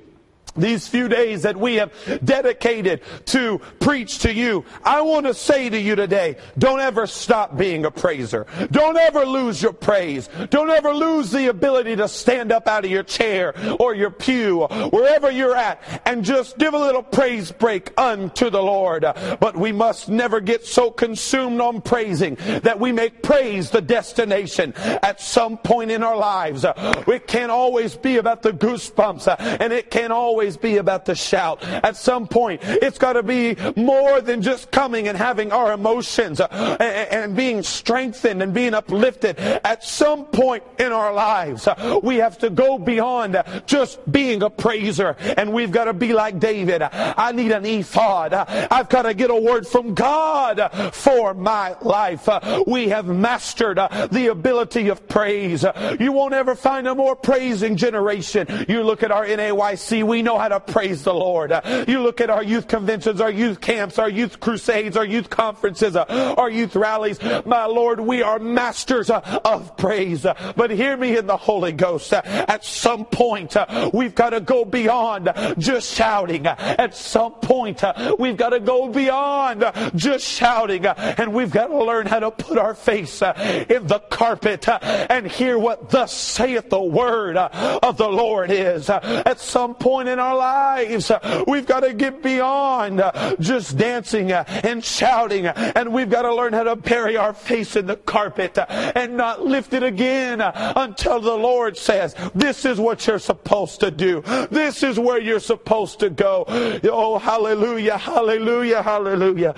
these 0.56 0.88
few 0.88 1.08
days 1.08 1.44
that 1.44 1.58
we 1.58 1.76
have 1.76 1.92
dedicated 2.24 3.02
to 3.26 3.60
preach 3.80 4.20
to 4.20 4.34
you, 4.34 4.66
I 4.84 5.02
want 5.02 5.26
to 5.26 5.34
say 5.34 5.70
to 5.70 5.80
you 5.80 5.96
today, 5.96 6.38
don't 6.58 6.80
ever 6.80 7.08
stop 7.08 7.58
being 7.58 7.86
a 7.86 7.92
praiser. 7.92 8.46
Don't 8.72 8.98
ever 8.98 9.26
lose 9.26 9.62
your 9.62 9.74
praise. 9.74 10.30
Don't 10.50 10.70
ever 10.70 10.94
lose 10.94 11.32
the 11.32 11.48
ability 11.48 11.96
to 11.98 12.08
stand 12.08 12.52
up 12.52 12.68
out 12.68 12.86
of 12.86 12.92
your 12.92 13.04
chair 13.04 13.54
or 13.80 13.94
your 13.94 14.12
pew, 14.12 14.66
wherever 14.92 15.30
you're 15.30 15.56
at, 15.56 15.82
and 16.06 16.24
just 16.24 16.58
give 16.58 16.74
a 16.74 16.80
little 16.80 17.04
praise 17.04 17.52
break 17.52 17.92
unto 18.00 18.50
the 18.50 18.62
Lord. 18.62 19.06
But 19.40 19.56
we 19.56 19.72
must 19.72 20.10
never 20.10 20.40
get 20.40 20.66
so 20.66 20.92
consumed 20.92 21.62
on 21.62 21.82
praising 21.82 22.36
that 22.64 22.80
we 22.80 22.92
make 22.92 23.22
praise 23.22 23.70
the 23.70 23.82
destination 23.82 24.74
at 24.76 25.22
some 25.22 25.58
point 25.58 25.92
in 25.92 26.04
our 26.04 26.18
lives. 26.18 26.66
It 26.66 27.28
can't 27.28 27.52
always 27.52 27.96
be 27.96 28.18
about 28.18 28.42
the 28.42 28.52
goosebumps, 28.52 29.36
and 29.60 29.74
it 29.74 29.92
can't 29.92 30.14
always 30.14 30.38
always 30.39 30.56
be 30.56 30.78
about 30.78 31.04
the 31.04 31.15
shout. 31.15 31.62
At 31.65 31.97
some 31.97 32.25
point, 32.25 32.62
it's 32.63 32.97
got 32.97 33.13
to 33.13 33.23
be 33.23 33.58
more 33.75 34.21
than 34.21 34.41
just 34.41 34.71
coming 34.71 35.10
and 35.10 35.17
having 35.17 35.52
our 35.52 35.73
emotions 35.73 36.39
uh, 36.39 36.78
and, 36.80 37.23
and, 37.23 37.36
being 37.36 37.62
strengthened 37.62 38.41
and 38.41 38.54
being 38.54 38.73
uplifted. 38.73 39.38
At 39.38 39.84
some 39.84 40.28
point 40.28 40.63
in 40.80 40.93
our 40.93 41.13
lives, 41.13 41.67
uh, 41.67 41.99
we 42.02 42.15
have 42.17 42.38
to 42.38 42.49
go 42.49 42.80
beyond 42.80 43.36
just 43.65 43.99
being 44.10 44.41
a 44.41 44.49
praiser 44.49 45.17
and 45.19 45.52
we've 45.52 45.71
got 45.71 45.86
to 45.86 45.93
be 45.93 46.13
like 46.13 46.39
David. 46.39 46.84
I 46.84 47.34
need 47.34 47.52
an 47.52 47.65
ephod. 47.65 48.34
I've 48.34 48.88
got 48.88 49.02
to 49.02 49.13
get 49.13 49.30
a 49.32 49.36
word 49.36 49.67
from 49.67 49.93
God 49.93 50.93
for 50.93 51.34
my 51.34 51.75
life. 51.82 52.30
We 52.65 52.88
have 52.89 53.08
mastered 53.08 53.75
the 53.75 54.28
ability 54.32 54.88
of 54.88 55.06
praise. 55.10 55.65
You 55.99 56.13
won't 56.13 56.34
ever 56.34 56.56
find 56.56 56.88
a 56.88 56.95
more 56.95 57.17
praising 57.17 57.75
generation. 57.75 58.47
You 58.69 58.84
look 58.84 59.04
at 59.04 59.12
our 59.12 59.25
NAYC, 59.25 60.04
we 60.04 60.21
know 60.21 60.29
how 60.38 60.50
to 60.50 60.60
praise 60.60 61.04
the 61.04 61.13
Lord. 61.13 61.54
You 61.88 62.02
look 62.02 62.22
at 62.22 62.30
our 62.30 62.44
youth 62.44 62.68
conventions, 62.68 63.22
our 63.22 63.32
youth 63.32 63.62
camps, 63.62 63.98
our 63.98 64.10
youth 64.10 64.39
crusades, 64.39 64.96
our 64.98 65.06
youth 65.06 65.30
conferences, 65.30 65.96
our 65.96 66.50
youth 66.50 66.76
rallies. 66.76 67.20
My 67.46 67.65
Lord, 67.65 68.00
we 68.00 68.22
are 68.22 68.39
masters 68.39 69.10
of 69.10 69.78
praise. 69.78 70.26
But 70.56 70.72
hear 70.72 70.98
me 70.98 71.18
in 71.18 71.28
the 71.28 71.38
Holy 71.38 71.72
Ghost. 71.72 72.13
At 72.13 72.65
some 72.65 73.06
point, 73.06 73.56
we've 73.94 74.15
got 74.15 74.32
to 74.32 74.42
go 74.42 74.65
beyond 74.65 75.32
just 75.58 75.94
shouting. 75.96 76.46
At 76.46 76.96
some 76.96 77.34
point, 77.34 77.84
we've 78.18 78.38
got 78.38 78.50
to 78.50 78.60
go 78.60 78.89
beyond 78.89 79.65
just 79.96 80.26
shouting. 80.26 80.86
And 80.86 81.34
we've 81.34 81.52
got 81.52 81.68
to 81.68 81.84
learn 81.84 82.08
how 82.08 82.20
to 82.20 82.32
put 82.32 82.58
our 82.58 82.74
face 82.74 83.22
in 83.22 83.88
the 83.88 84.02
carpet 84.10 84.68
and 84.68 85.28
hear 85.28 85.58
what 85.58 85.89
thus 85.89 86.13
saith 86.13 86.70
the 86.70 86.82
word 86.82 87.38
of 87.38 87.98
the 87.98 88.10
Lord 88.10 88.52
is. 88.52 88.89
At 88.89 89.39
some 89.39 89.76
point 89.76 90.10
in 90.10 90.18
our 90.19 90.29
our 90.29 90.36
lives. 90.36 91.12
We've 91.47 91.65
got 91.65 91.82
to 91.82 91.93
get 91.93 92.21
beyond 92.21 93.01
just 93.39 93.77
dancing 93.77 94.32
and 94.32 94.84
shouting, 94.84 95.47
and 95.47 95.93
we've 95.93 96.10
got 96.10 96.23
to 96.23 96.34
learn 96.34 96.53
how 96.53 96.63
to 96.63 96.75
bury 96.75 97.17
our 97.17 97.34
face 97.34 97.75
in 97.75 97.88
the 97.88 97.95
carpet 97.95 98.58
and 98.69 99.17
not 99.17 99.45
lift 99.45 99.73
it 99.73 99.84
again 99.84 100.41
until 100.41 101.19
the 101.19 101.36
Lord 101.36 101.77
says, 101.77 102.15
This 102.36 102.65
is 102.65 102.79
what 102.79 103.05
you're 103.08 103.19
supposed 103.19 103.79
to 103.82 103.91
do. 103.91 104.21
This 104.51 104.84
is 104.84 104.99
where 104.99 105.19
you're 105.19 105.39
supposed 105.39 105.99
to 105.99 106.10
go. 106.10 106.45
Oh, 106.47 107.17
hallelujah, 107.17 107.97
hallelujah, 107.97 108.84
hallelujah 108.84 109.55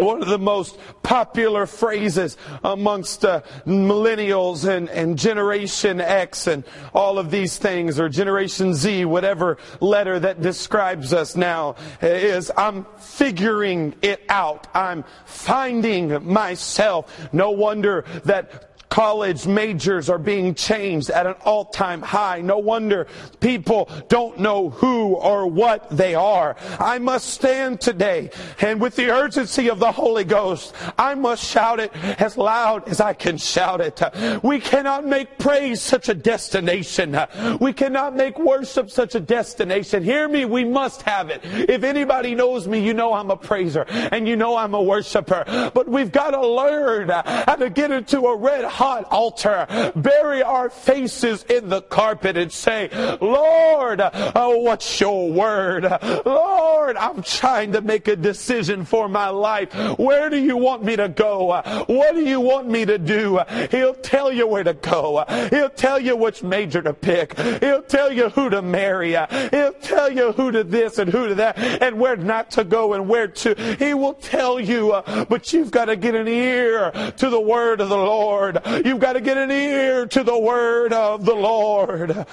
one 0.00 0.22
of 0.22 0.28
the 0.28 0.38
most 0.38 0.78
popular 1.02 1.66
phrases 1.66 2.36
amongst 2.64 3.24
uh, 3.24 3.42
millennials 3.66 4.68
and, 4.68 4.88
and 4.90 5.18
Generation 5.18 6.00
X 6.00 6.46
and 6.46 6.64
all 6.94 7.18
of 7.18 7.30
these 7.30 7.58
things, 7.58 8.00
or 8.00 8.08
Generation 8.08 8.74
Z, 8.74 9.04
whatever 9.04 9.58
letter 9.80 10.18
that 10.18 10.40
describes 10.40 11.12
us 11.12 11.36
now, 11.36 11.76
is 12.00 12.50
I'm 12.56 12.86
figuring 12.98 13.94
it 14.02 14.22
out. 14.28 14.66
I'm 14.74 15.04
finding 15.24 16.26
myself. 16.32 17.28
No 17.32 17.50
wonder 17.50 18.04
that 18.24 18.69
College 18.90 19.46
majors 19.46 20.10
are 20.10 20.18
being 20.18 20.54
changed 20.54 21.10
at 21.10 21.26
an 21.26 21.34
all 21.44 21.64
time 21.64 22.02
high. 22.02 22.40
No 22.40 22.58
wonder 22.58 23.06
people 23.38 23.88
don't 24.08 24.40
know 24.40 24.70
who 24.70 25.14
or 25.14 25.46
what 25.46 25.88
they 25.90 26.14
are. 26.14 26.56
I 26.78 26.98
must 26.98 27.28
stand 27.28 27.80
today 27.80 28.30
and 28.60 28.80
with 28.80 28.96
the 28.96 29.10
urgency 29.10 29.68
of 29.68 29.78
the 29.78 29.92
Holy 29.92 30.24
Ghost, 30.24 30.74
I 30.98 31.14
must 31.14 31.44
shout 31.44 31.78
it 31.78 31.94
as 32.20 32.36
loud 32.36 32.88
as 32.88 33.00
I 33.00 33.12
can 33.12 33.38
shout 33.38 33.80
it. 33.80 34.02
We 34.42 34.58
cannot 34.58 35.06
make 35.06 35.38
praise 35.38 35.80
such 35.80 36.08
a 36.08 36.14
destination. 36.14 37.16
We 37.60 37.72
cannot 37.72 38.16
make 38.16 38.38
worship 38.38 38.90
such 38.90 39.14
a 39.14 39.20
destination. 39.20 40.02
Hear 40.02 40.28
me, 40.28 40.44
we 40.44 40.64
must 40.64 41.02
have 41.02 41.30
it. 41.30 41.40
If 41.44 41.84
anybody 41.84 42.34
knows 42.34 42.66
me, 42.66 42.84
you 42.84 42.92
know 42.92 43.12
I'm 43.12 43.30
a 43.30 43.36
praiser 43.36 43.86
and 43.88 44.26
you 44.26 44.34
know 44.34 44.56
I'm 44.56 44.74
a 44.74 44.82
worshiper. 44.82 45.44
But 45.72 45.88
we've 45.88 46.10
got 46.10 46.32
to 46.32 46.44
learn 46.44 47.08
how 47.08 47.54
to 47.54 47.70
get 47.70 47.92
into 47.92 48.26
a 48.26 48.36
red 48.36 48.64
hot 48.80 49.04
altar, 49.10 49.92
bury 49.94 50.42
our 50.42 50.70
faces 50.70 51.42
in 51.50 51.68
the 51.68 51.82
carpet 51.82 52.34
and 52.38 52.50
say, 52.50 52.88
Lord, 53.20 54.00
oh, 54.02 54.56
what's 54.62 54.98
your 54.98 55.30
word? 55.30 55.84
Lord, 56.24 56.96
I'm 56.96 57.22
trying 57.22 57.72
to 57.72 57.82
make 57.82 58.08
a 58.08 58.16
decision 58.16 58.86
for 58.86 59.06
my 59.06 59.28
life. 59.28 59.74
Where 59.98 60.30
do 60.30 60.38
you 60.38 60.56
want 60.56 60.82
me 60.82 60.96
to 60.96 61.10
go? 61.10 61.60
What 61.88 62.14
do 62.14 62.22
you 62.22 62.40
want 62.40 62.70
me 62.70 62.86
to 62.86 62.96
do? 62.96 63.38
He'll 63.70 63.92
tell 63.92 64.32
you 64.32 64.46
where 64.46 64.64
to 64.64 64.72
go. 64.72 65.26
He'll 65.50 65.68
tell 65.68 66.00
you 66.00 66.16
which 66.16 66.42
major 66.42 66.80
to 66.80 66.94
pick. 66.94 67.38
He'll 67.38 67.82
tell 67.82 68.10
you 68.10 68.30
who 68.30 68.48
to 68.48 68.62
marry. 68.62 69.10
He'll 69.10 69.74
tell 69.74 70.10
you 70.10 70.32
who 70.32 70.52
to 70.52 70.64
this 70.64 70.98
and 70.98 71.12
who 71.12 71.28
to 71.28 71.34
that 71.34 71.58
and 71.58 72.00
where 72.00 72.16
not 72.16 72.52
to 72.52 72.64
go 72.64 72.94
and 72.94 73.10
where 73.10 73.28
to. 73.28 73.76
He 73.78 73.92
will 73.92 74.14
tell 74.14 74.58
you, 74.58 75.02
but 75.28 75.52
you've 75.52 75.70
got 75.70 75.86
to 75.86 75.96
get 75.96 76.14
an 76.14 76.28
ear 76.28 77.12
to 77.18 77.28
the 77.28 77.40
word 77.40 77.82
of 77.82 77.90
the 77.90 77.96
Lord. 77.96 78.58
You've 78.78 79.00
got 79.00 79.14
to 79.14 79.20
get 79.20 79.36
an 79.36 79.50
ear 79.50 80.06
to 80.06 80.22
the 80.22 80.38
word 80.38 80.92
of 80.92 81.24
the 81.24 81.34
Lord. 81.34 82.26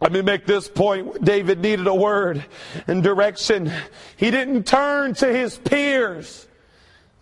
Let 0.00 0.12
me 0.12 0.22
make 0.22 0.46
this 0.46 0.68
point. 0.68 1.24
David 1.24 1.60
needed 1.60 1.86
a 1.86 1.94
word 1.94 2.44
and 2.86 3.02
direction. 3.02 3.72
He 4.16 4.30
didn't 4.30 4.64
turn 4.64 5.14
to 5.14 5.26
his 5.26 5.58
peers. 5.58 6.46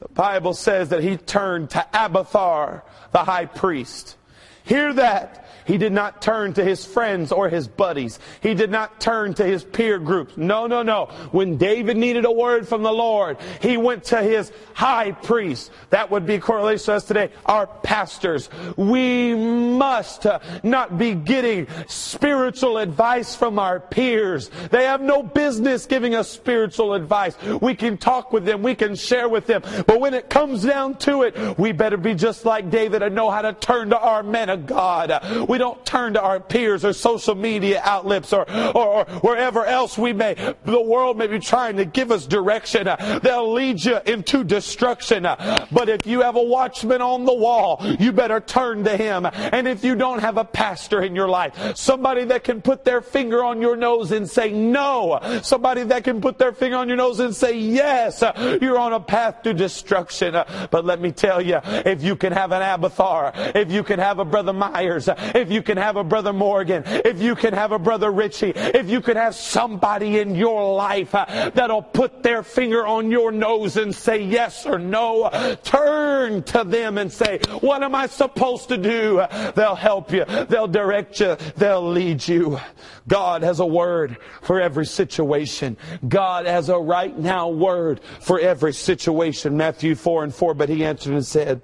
The 0.00 0.09
Bible 0.09 0.52
says 0.52 0.90
that 0.90 1.02
he 1.02 1.16
turned 1.16 1.70
to 1.70 1.87
Abiathar, 1.94 2.85
the 3.12 3.24
high 3.24 3.46
priest. 3.46 4.16
Hear 4.64 4.92
that. 4.94 5.46
He 5.66 5.79
did 5.79 5.92
not 5.92 6.22
turn 6.22 6.52
to 6.55 6.64
his 6.64 6.85
friends 6.85 7.33
or 7.33 7.48
his 7.48 7.68
buddies. 7.68 8.18
He 8.40 8.55
did 8.55 8.70
not 8.70 9.00
turn 9.00 9.35
to 9.35 9.44
his 9.44 9.64
peer 9.64 9.98
groups. 9.98 10.37
No, 10.37 10.66
no, 10.66 10.83
no. 10.83 11.07
When 11.33 11.57
David 11.57 11.96
needed 11.96 12.24
a 12.24 12.33
word 12.33 12.68
from 12.68 12.83
the 12.83 12.92
Lord, 12.92 13.38
he 13.61 13.76
went 13.76 14.05
to 14.05 14.22
his 14.22 14.52
high 14.74 15.12
priest. 15.12 15.70
That 15.90 16.11
would 16.11 16.26
be 16.26 16.38
correlation 16.38 16.87
to 16.87 16.94
us 16.94 17.05
today, 17.05 17.31
our 17.44 17.66
pastors. 17.66 18.48
We 18.76 19.35
must 19.35 20.26
not 20.62 20.98
be 20.98 21.14
getting 21.14 21.66
spiritual 21.88 22.79
advice 22.79 23.35
from 23.35 23.59
our 23.59 23.81
peers. 23.81 24.50
They 24.70 24.85
have 24.85 25.00
no 25.00 25.22
business 25.22 25.87
giving 25.87 26.14
us 26.14 26.31
spiritual 26.31 26.94
advice. 26.94 27.37
We 27.61 27.74
can 27.74 27.98
talk 27.98 28.33
with 28.33 28.44
them, 28.44 28.62
we 28.62 28.74
can 28.74 28.94
share 28.94 29.29
with 29.29 29.46
them. 29.46 29.62
But 29.87 30.00
when 30.00 30.14
it 30.14 30.31
comes 30.31 30.64
down 30.64 30.96
to 30.98 31.22
it, 31.22 31.59
we 31.59 31.72
better 31.72 31.96
be 31.96 32.14
just 32.14 32.44
like 32.44 32.70
David 32.70 33.02
and 33.02 33.14
know 33.14 33.31
how 33.31 33.42
to 33.42 33.52
turn 33.52 33.90
to 33.90 33.98
our 33.98 34.22
men 34.22 34.48
of 34.48 34.66
God. 34.66 35.46
We 35.48 35.56
we 35.57 35.59
don't 35.59 35.87
turn 35.87 36.12
to 36.12 36.21
our 36.21 36.38
peers 36.38 36.85
or 36.85 36.92
social 36.92 37.35
media 37.35 37.81
outlets 37.83 38.31
or, 38.35 38.45
or, 38.51 38.87
or 38.87 39.05
wherever 39.23 39.64
else 39.64 39.97
we 39.97 40.12
may, 40.12 40.35
the 40.66 40.79
world 40.79 41.16
may 41.16 41.27
be 41.27 41.38
trying 41.38 41.79
to 41.79 41.87
give 41.87 42.11
us 42.11 42.27
direction. 42.27 42.87
They'll 43.23 43.55
lead 43.55 43.83
you 43.83 43.99
into 44.05 44.45
destruction. 44.45 45.23
But 45.23 45.88
if 45.88 46.07
you 46.07 46.21
have 46.21 46.37
a 46.37 46.42
watchman 46.42 47.01
on 47.01 47.25
the 47.25 47.33
wall, 47.33 47.81
you 47.99 48.12
better 48.12 48.38
turn 48.38 48.85
to 48.85 48.99
him. 48.99 49.25
And 49.25 49.66
if 49.66 49.83
you 49.83 49.95
don't 49.95 50.19
have 50.19 50.37
a 50.37 50.45
pastor 50.45 51.03
in 51.03 51.16
your 51.16 51.27
life, 51.27 51.75
somebody 51.75 52.25
that 52.25 52.45
can 52.45 52.61
put 52.61 52.85
their 52.85 53.01
finger 53.01 53.42
on 53.42 53.62
your 53.62 53.77
nose 53.77 54.12
and 54.12 54.29
say 54.29 54.53
no, 54.53 55.40
somebody 55.42 55.85
that 55.85 56.05
can 56.05 56.21
put 56.21 56.37
their 56.37 56.53
finger 56.53 56.77
on 56.77 56.87
your 56.87 56.99
nose 56.99 57.19
and 57.19 57.35
say 57.35 57.57
yes, 57.57 58.23
you're 58.61 58.79
on 58.79 58.92
a 58.92 59.01
path 59.01 59.40
to 59.45 59.55
destruction. 59.55 60.35
But 60.35 60.85
let 60.85 61.01
me 61.01 61.12
tell 61.12 61.40
you, 61.40 61.61
if 61.64 62.03
you 62.03 62.14
can 62.14 62.35
have 62.35 62.53
an 62.53 62.61
Abiathar, 62.61 63.33
if 63.55 63.73
you 63.73 63.83
can 63.83 63.99
have 63.99 64.19
a 64.19 64.25
Brother 64.27 64.53
Myers, 64.53 65.09
if 65.09 65.46
if 65.47 65.53
you 65.53 65.63
can 65.63 65.77
have 65.77 65.97
a 65.97 66.03
brother 66.03 66.33
Morgan, 66.33 66.83
if 66.87 67.23
you 67.23 67.37
can 67.37 67.55
have 67.55 67.71
a 67.71 67.79
brother 67.79 68.11
Richie, 68.11 68.53
if 68.57 68.91
you 68.91 69.01
can 69.01 69.17
have 69.17 69.37
somebody 69.37 70.19
in 70.19 70.35
your 70.35 70.75
life 70.75 71.15
uh, 71.15 71.51
that'll 71.55 71.83
put 71.83 72.25
their 72.25 72.43
finger 72.43 72.85
on 72.85 73.13
your 73.13 73.31
nose 73.31 73.77
and 73.77 73.95
say 73.95 74.25
yes 74.25 74.67
or 74.67 74.81
no, 74.81 75.31
turn 75.63 76.43
to 76.43 76.65
them 76.65 76.99
and 76.99 77.13
say, 77.13 77.39
what 77.61 77.85
am 77.85 77.95
I 77.95 78.09
supposed 78.09 78.69
to 78.71 78.77
do? 78.77 79.25
They'll 79.55 79.77
help 79.77 80.13
you. 80.13 80.25
They'll 80.25 80.67
direct 80.67 81.21
you. 81.21 81.37
They'll 81.57 81.89
lead 81.89 82.27
you. 82.27 82.59
God 83.07 83.45
has 83.45 83.61
a 83.61 83.67
word 83.67 84.17
for 84.43 84.61
every 84.61 84.87
situation. 84.87 85.77
God 86.09 86.47
has 86.47 86.69
a 86.71 86.77
right 86.77 87.17
now 87.17 87.51
word 87.51 88.01
for 88.21 88.41
every 88.41 88.73
situation. 88.73 89.57
Matthew 89.57 89.95
4 89.95 90.25
and 90.25 90.35
4, 90.35 90.55
but 90.55 90.69
he 90.69 90.85
answered 90.85 91.13
and 91.13 91.25
said, 91.25 91.63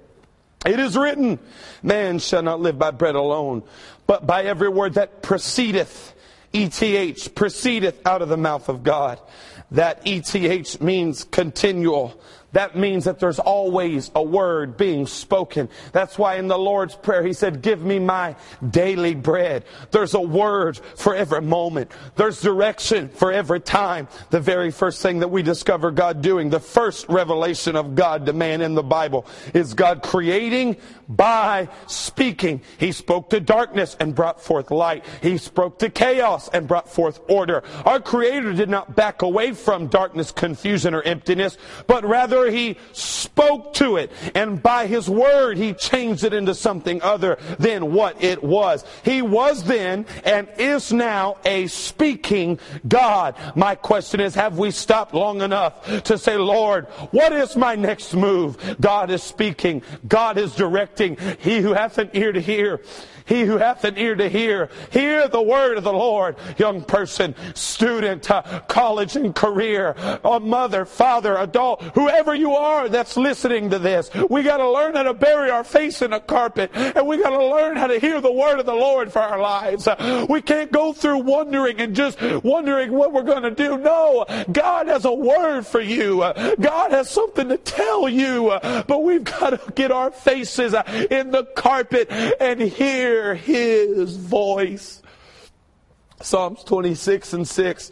it 0.65 0.79
is 0.79 0.97
written, 0.97 1.39
man 1.81 2.19
shall 2.19 2.41
not 2.41 2.61
live 2.61 2.79
by 2.79 2.91
bread 2.91 3.15
alone, 3.15 3.63
but 4.07 4.25
by 4.25 4.43
every 4.43 4.69
word 4.69 4.95
that 4.95 5.21
proceedeth, 5.21 6.13
ETH, 6.53 7.35
proceedeth 7.35 8.05
out 8.05 8.21
of 8.21 8.29
the 8.29 8.37
mouth 8.37 8.69
of 8.69 8.83
God. 8.83 9.19
That 9.71 10.01
ETH 10.05 10.81
means 10.81 11.23
continual. 11.23 12.19
That 12.53 12.75
means 12.75 13.05
that 13.05 13.19
there's 13.19 13.39
always 13.39 14.11
a 14.15 14.23
word 14.23 14.77
being 14.77 15.05
spoken. 15.05 15.69
That's 15.91 16.17
why 16.17 16.35
in 16.35 16.47
the 16.47 16.57
Lord's 16.57 16.95
Prayer, 16.95 17.23
He 17.23 17.33
said, 17.33 17.61
Give 17.61 17.81
me 17.81 17.99
my 17.99 18.35
daily 18.67 19.15
bread. 19.15 19.65
There's 19.91 20.13
a 20.13 20.21
word 20.21 20.77
for 20.95 21.15
every 21.15 21.41
moment. 21.41 21.91
There's 22.15 22.41
direction 22.41 23.09
for 23.09 23.31
every 23.31 23.59
time. 23.59 24.07
The 24.29 24.39
very 24.39 24.71
first 24.71 25.01
thing 25.01 25.19
that 25.19 25.29
we 25.29 25.41
discover 25.41 25.91
God 25.91 26.21
doing, 26.21 26.49
the 26.49 26.59
first 26.59 27.09
revelation 27.09 27.75
of 27.75 27.95
God 27.95 28.25
to 28.27 28.33
man 28.33 28.61
in 28.61 28.75
the 28.75 28.83
Bible, 28.83 29.25
is 29.53 29.73
God 29.73 30.03
creating 30.03 30.77
by 31.09 31.69
speaking. 31.87 32.61
He 32.77 32.91
spoke 32.91 33.29
to 33.31 33.39
darkness 33.39 33.97
and 33.99 34.15
brought 34.15 34.41
forth 34.41 34.71
light. 34.71 35.05
He 35.21 35.37
spoke 35.37 35.79
to 35.79 35.89
chaos 35.89 36.49
and 36.49 36.67
brought 36.67 36.89
forth 36.89 37.19
order. 37.27 37.63
Our 37.85 37.99
Creator 37.99 38.53
did 38.53 38.69
not 38.69 38.95
back 38.95 39.21
away 39.21 39.53
from 39.53 39.87
darkness, 39.87 40.31
confusion, 40.31 40.93
or 40.93 41.01
emptiness, 41.01 41.57
but 41.87 42.05
rather 42.05 42.42
he 42.49 42.77
spoke 42.91 43.73
to 43.75 43.97
it, 43.97 44.11
and 44.35 44.61
by 44.61 44.87
his 44.87 45.09
word 45.09 45.57
he 45.57 45.73
changed 45.73 46.23
it 46.23 46.33
into 46.33 46.55
something 46.55 47.01
other 47.01 47.37
than 47.59 47.93
what 47.93 48.23
it 48.23 48.43
was. 48.43 48.83
He 49.03 49.21
was 49.21 49.63
then 49.63 50.05
and 50.23 50.47
is 50.57 50.91
now 50.93 51.37
a 51.45 51.67
speaking 51.67 52.59
God. 52.87 53.35
My 53.55 53.75
question 53.75 54.19
is, 54.19 54.35
have 54.35 54.57
we 54.57 54.71
stopped 54.71 55.13
long 55.13 55.41
enough 55.41 56.03
to 56.03 56.17
say, 56.17 56.37
Lord, 56.37 56.85
what 57.11 57.33
is 57.33 57.55
my 57.55 57.75
next 57.75 58.13
move? 58.13 58.77
God 58.79 59.09
is 59.09 59.23
speaking. 59.23 59.81
God 60.07 60.37
is 60.37 60.55
directing. 60.55 61.17
He 61.39 61.59
who 61.59 61.73
hath 61.73 61.97
an 61.97 62.09
ear 62.13 62.31
to 62.31 62.41
hear, 62.41 62.81
he 63.25 63.41
who 63.41 63.57
hath 63.57 63.83
an 63.83 63.97
ear 63.97 64.15
to 64.15 64.29
hear, 64.29 64.69
hear 64.91 65.27
the 65.27 65.41
word 65.41 65.77
of 65.77 65.83
the 65.83 65.93
Lord. 65.93 66.35
Young 66.57 66.83
person, 66.83 67.35
student, 67.53 68.29
uh, 68.29 68.61
college 68.67 69.15
and 69.15 69.33
career, 69.35 69.95
a 70.23 70.39
mother, 70.39 70.85
father, 70.85 71.37
adult, 71.37 71.81
whoever 71.95 72.33
you 72.33 72.53
are 72.53 72.89
that's 72.89 73.17
listening 73.17 73.69
to 73.69 73.79
this, 73.79 74.09
we 74.29 74.43
got 74.43 74.57
to 74.57 74.69
learn 74.69 74.95
how 74.95 75.03
to 75.03 75.13
bury 75.13 75.49
our 75.49 75.63
face 75.63 76.01
in 76.01 76.13
a 76.13 76.19
carpet 76.19 76.71
and 76.73 77.07
we 77.07 77.17
got 77.17 77.31
to 77.31 77.45
learn 77.45 77.75
how 77.75 77.87
to 77.87 77.99
hear 77.99 78.21
the 78.21 78.31
word 78.31 78.59
of 78.59 78.65
the 78.65 78.73
Lord 78.73 79.11
for 79.11 79.19
our 79.19 79.39
lives. 79.39 79.87
Uh, 79.87 80.25
we 80.29 80.41
can't 80.41 80.71
go 80.71 80.93
through 80.93 81.19
wondering 81.19 81.79
and 81.79 81.95
just 81.95 82.21
wondering 82.43 82.91
what 82.91 83.13
we're 83.13 83.23
going 83.23 83.43
to 83.43 83.51
do. 83.51 83.77
No, 83.77 84.25
God 84.51 84.87
has 84.87 85.05
a 85.05 85.13
word 85.13 85.65
for 85.65 85.81
you. 85.81 86.21
Uh, 86.21 86.55
God 86.55 86.91
has 86.91 87.09
something 87.09 87.49
to 87.49 87.57
tell 87.57 88.09
you, 88.09 88.49
uh, 88.49 88.83
but 88.83 89.03
we've 89.03 89.23
got 89.23 89.51
to 89.51 89.71
get 89.73 89.91
our 89.91 90.11
faces 90.11 90.73
uh, 90.73 90.83
in 91.09 91.31
the 91.31 91.43
carpet 91.43 92.11
and 92.11 92.61
hear 92.61 93.12
hear 93.13 93.35
his 93.35 94.15
voice. 94.15 95.01
Psalms 96.21 96.63
26 96.63 97.33
and 97.33 97.47
6, 97.47 97.91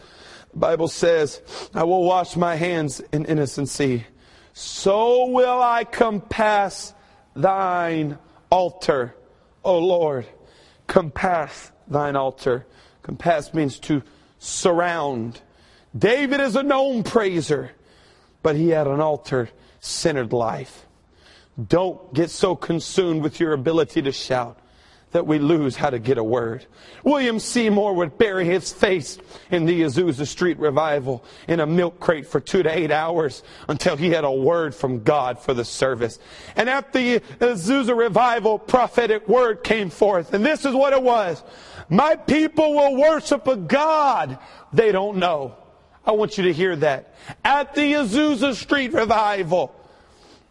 the 0.51 0.57
Bible 0.57 0.87
says, 0.87 1.41
I 1.73 1.83
will 1.83 2.03
wash 2.03 2.35
my 2.35 2.55
hands 2.55 3.01
in 3.11 3.25
innocency. 3.25 4.05
So 4.53 5.27
will 5.27 5.61
I 5.61 5.83
compass 5.83 6.93
thine 7.35 8.17
altar, 8.49 9.15
O 9.63 9.77
Lord. 9.79 10.25
Compass 10.87 11.71
thine 11.87 12.15
altar. 12.15 12.65
Compass 13.01 13.53
means 13.53 13.79
to 13.79 14.03
surround. 14.39 15.41
David 15.97 16.39
is 16.39 16.55
a 16.55 16.63
known 16.63 17.03
praiser, 17.03 17.71
but 18.43 18.55
he 18.55 18.69
had 18.69 18.87
an 18.87 18.99
altar 18.99 19.49
centered 19.79 20.33
life. 20.33 20.85
Don't 21.67 22.13
get 22.13 22.29
so 22.29 22.55
consumed 22.55 23.23
with 23.23 23.39
your 23.39 23.53
ability 23.53 24.01
to 24.03 24.11
shout 24.11 24.60
that 25.11 25.27
we 25.27 25.39
lose 25.39 25.75
how 25.75 25.89
to 25.89 25.99
get 25.99 26.17
a 26.17 26.23
word. 26.23 26.65
William 27.03 27.39
Seymour 27.39 27.93
would 27.95 28.17
bury 28.17 28.45
his 28.45 28.71
face 28.71 29.17
in 29.49 29.65
the 29.65 29.81
Azusa 29.81 30.25
Street 30.25 30.57
revival 30.59 31.23
in 31.47 31.59
a 31.59 31.65
milk 31.65 31.99
crate 31.99 32.27
for 32.27 32.39
two 32.39 32.63
to 32.63 32.77
eight 32.77 32.91
hours 32.91 33.43
until 33.67 33.95
he 33.95 34.09
had 34.09 34.23
a 34.23 34.31
word 34.31 34.73
from 34.73 35.03
God 35.03 35.39
for 35.39 35.53
the 35.53 35.65
service. 35.65 36.19
And 36.55 36.69
at 36.69 36.93
the 36.93 37.19
Azusa 37.39 37.95
revival, 37.97 38.57
prophetic 38.57 39.27
word 39.27 39.63
came 39.63 39.89
forth. 39.89 40.33
And 40.33 40.45
this 40.45 40.65
is 40.65 40.73
what 40.73 40.93
it 40.93 41.01
was. 41.01 41.43
My 41.89 42.15
people 42.15 42.73
will 42.73 42.95
worship 42.95 43.47
a 43.47 43.57
God 43.57 44.39
they 44.73 44.91
don't 44.91 45.17
know. 45.17 45.55
I 46.05 46.11
want 46.11 46.37
you 46.37 46.45
to 46.45 46.53
hear 46.53 46.75
that. 46.77 47.13
At 47.43 47.75
the 47.75 47.93
Azusa 47.93 48.55
Street 48.55 48.93
revival, 48.93 49.75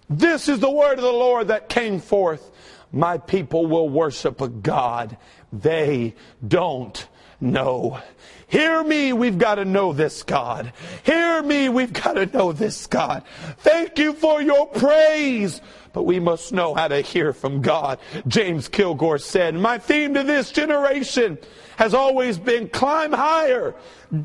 this 0.09 0.49
is 0.49 0.61
the 0.61 0.71
word 0.71 0.99
of 0.99 1.05
the 1.05 1.13
Lord 1.13 1.49
that 1.49 1.69
came 1.69 2.01
forth 2.01 2.50
my 2.93 3.19
people 3.19 3.67
will 3.67 3.89
worship 3.89 4.41
a 4.41 4.49
God 4.49 5.17
they 5.53 6.15
don't 6.47 7.07
know. 7.41 8.01
Hear 8.47 8.83
me, 8.83 9.13
we've 9.13 9.39
got 9.39 9.57
to 9.57 9.65
know 9.65 9.93
this 9.93 10.23
God. 10.23 10.73
Hear 11.05 11.43
me, 11.43 11.69
we've 11.69 11.93
got 11.93 12.15
to 12.15 12.27
know 12.27 12.53
this 12.53 12.87
God. 12.87 13.23
Thank 13.59 13.99
you 13.99 14.13
for 14.13 14.43
your 14.43 14.67
praise, 14.67 15.61
but 15.93 16.05
we 16.05 16.21
must 16.21 16.53
know 16.53 16.75
how 16.75 16.89
to 16.89 17.01
hear 17.01 17.33
from 17.33 17.61
God. 17.61 17.99
James 18.29 18.69
Kilgore 18.69 19.19
said, 19.19 19.55
My 19.55 19.79
theme 19.79 20.15
to 20.15 20.23
this 20.23 20.53
generation 20.53 21.39
has 21.77 21.95
always 21.95 22.39
been 22.39 22.69
climb 22.69 23.13
higher, 23.13 23.75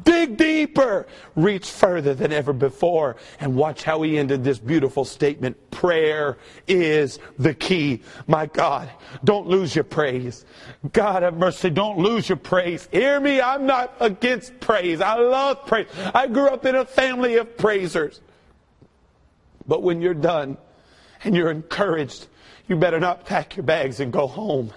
dig 0.04 0.36
deeper, 0.36 1.08
reach 1.36 1.70
further 1.70 2.14
than 2.14 2.34
ever 2.34 2.52
before. 2.52 3.16
And 3.40 3.56
watch 3.56 3.84
how 3.84 4.02
he 4.02 4.18
ended 4.18 4.44
this 4.44 4.60
beautiful 4.60 5.06
statement 5.06 5.72
prayer 5.72 6.38
is 6.68 7.18
the 7.40 7.54
key. 7.54 8.02
My 8.28 8.46
God, 8.48 8.90
don't 9.24 9.48
lose 9.48 9.74
your 9.74 9.86
praise. 9.86 10.46
God 10.92 11.24
have 11.24 11.38
mercy, 11.38 11.70
don't 11.70 11.98
lose 11.98 12.28
your 12.28 12.38
praise. 12.38 12.90
Hear 12.92 13.20
me, 13.20 13.42
I'm 13.42 13.66
not 13.66 13.96
against 14.00 14.60
praise. 14.60 15.02
I 15.02 15.16
love 15.16 15.66
praise. 15.66 15.88
I 16.14 16.28
grew 16.28 16.48
up 16.48 16.66
in 16.66 16.76
a 16.76 16.86
family 16.86 17.38
of 17.38 17.58
praisers. 17.58 18.22
But 19.68 19.82
when 19.82 20.02
you're 20.02 20.14
done 20.14 20.58
and 21.26 21.36
you're 21.36 21.52
encouraged, 21.52 22.28
you 22.68 22.76
better 22.76 23.00
not 23.00 23.26
pack 23.26 23.58
your 23.58 23.64
bags 23.64 24.00
and 24.00 24.14
go 24.14 24.28
home. 24.28 24.72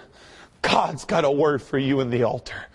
God's 0.61 1.05
got 1.05 1.23
a 1.23 1.31
word 1.31 1.61
for 1.61 1.77
you 1.77 2.01
in 2.01 2.09
the 2.09 2.23
altar. 2.23 2.65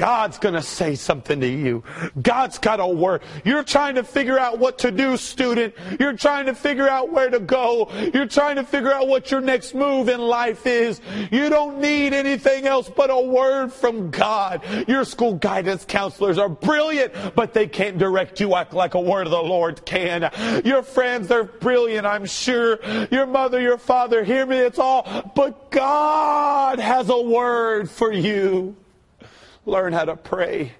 God's 0.00 0.38
going 0.38 0.54
to 0.54 0.62
say 0.62 0.94
something 0.94 1.40
to 1.40 1.46
you. 1.46 1.84
God's 2.22 2.58
got 2.58 2.80
a 2.80 2.86
word. 2.86 3.20
You're 3.44 3.62
trying 3.62 3.96
to 3.96 4.02
figure 4.02 4.38
out 4.38 4.58
what 4.58 4.78
to 4.78 4.90
do, 4.90 5.18
student. 5.18 5.74
You're 6.00 6.16
trying 6.16 6.46
to 6.46 6.54
figure 6.54 6.88
out 6.88 7.12
where 7.12 7.28
to 7.28 7.38
go. 7.38 7.90
You're 8.14 8.24
trying 8.24 8.56
to 8.56 8.64
figure 8.64 8.90
out 8.90 9.08
what 9.08 9.30
your 9.30 9.42
next 9.42 9.74
move 9.74 10.08
in 10.08 10.18
life 10.18 10.66
is. 10.66 11.02
You 11.30 11.50
don't 11.50 11.82
need 11.82 12.14
anything 12.14 12.66
else 12.66 12.88
but 12.88 13.10
a 13.10 13.20
word 13.20 13.74
from 13.74 14.10
God. 14.10 14.62
Your 14.88 15.04
school 15.04 15.34
guidance 15.34 15.84
counselors 15.84 16.38
are 16.38 16.48
brilliant, 16.48 17.12
but 17.34 17.52
they 17.52 17.66
can't 17.66 17.98
direct 17.98 18.40
you 18.40 18.48
like, 18.48 18.94
a 18.94 19.00
word 19.00 19.26
of 19.26 19.32
the 19.32 19.42
Lord 19.42 19.84
can. 19.84 20.30
Your 20.64 20.82
friends 20.82 21.28
they're 21.28 21.44
brilliant, 21.44 22.06
I'm 22.06 22.24
sure. 22.24 22.78
Your 23.10 23.26
mother, 23.26 23.60
your 23.60 23.76
father, 23.76 24.24
hear 24.24 24.46
me, 24.46 24.56
it's 24.60 24.78
all. 24.78 25.30
But 25.36 25.70
God 25.70 26.78
has 26.78 27.10
a 27.10 27.20
word 27.20 27.90
for 27.90 28.10
you. 28.10 28.76
Learn 29.66 29.92
how 29.92 30.04
to 30.04 30.16
pray. 30.16 30.72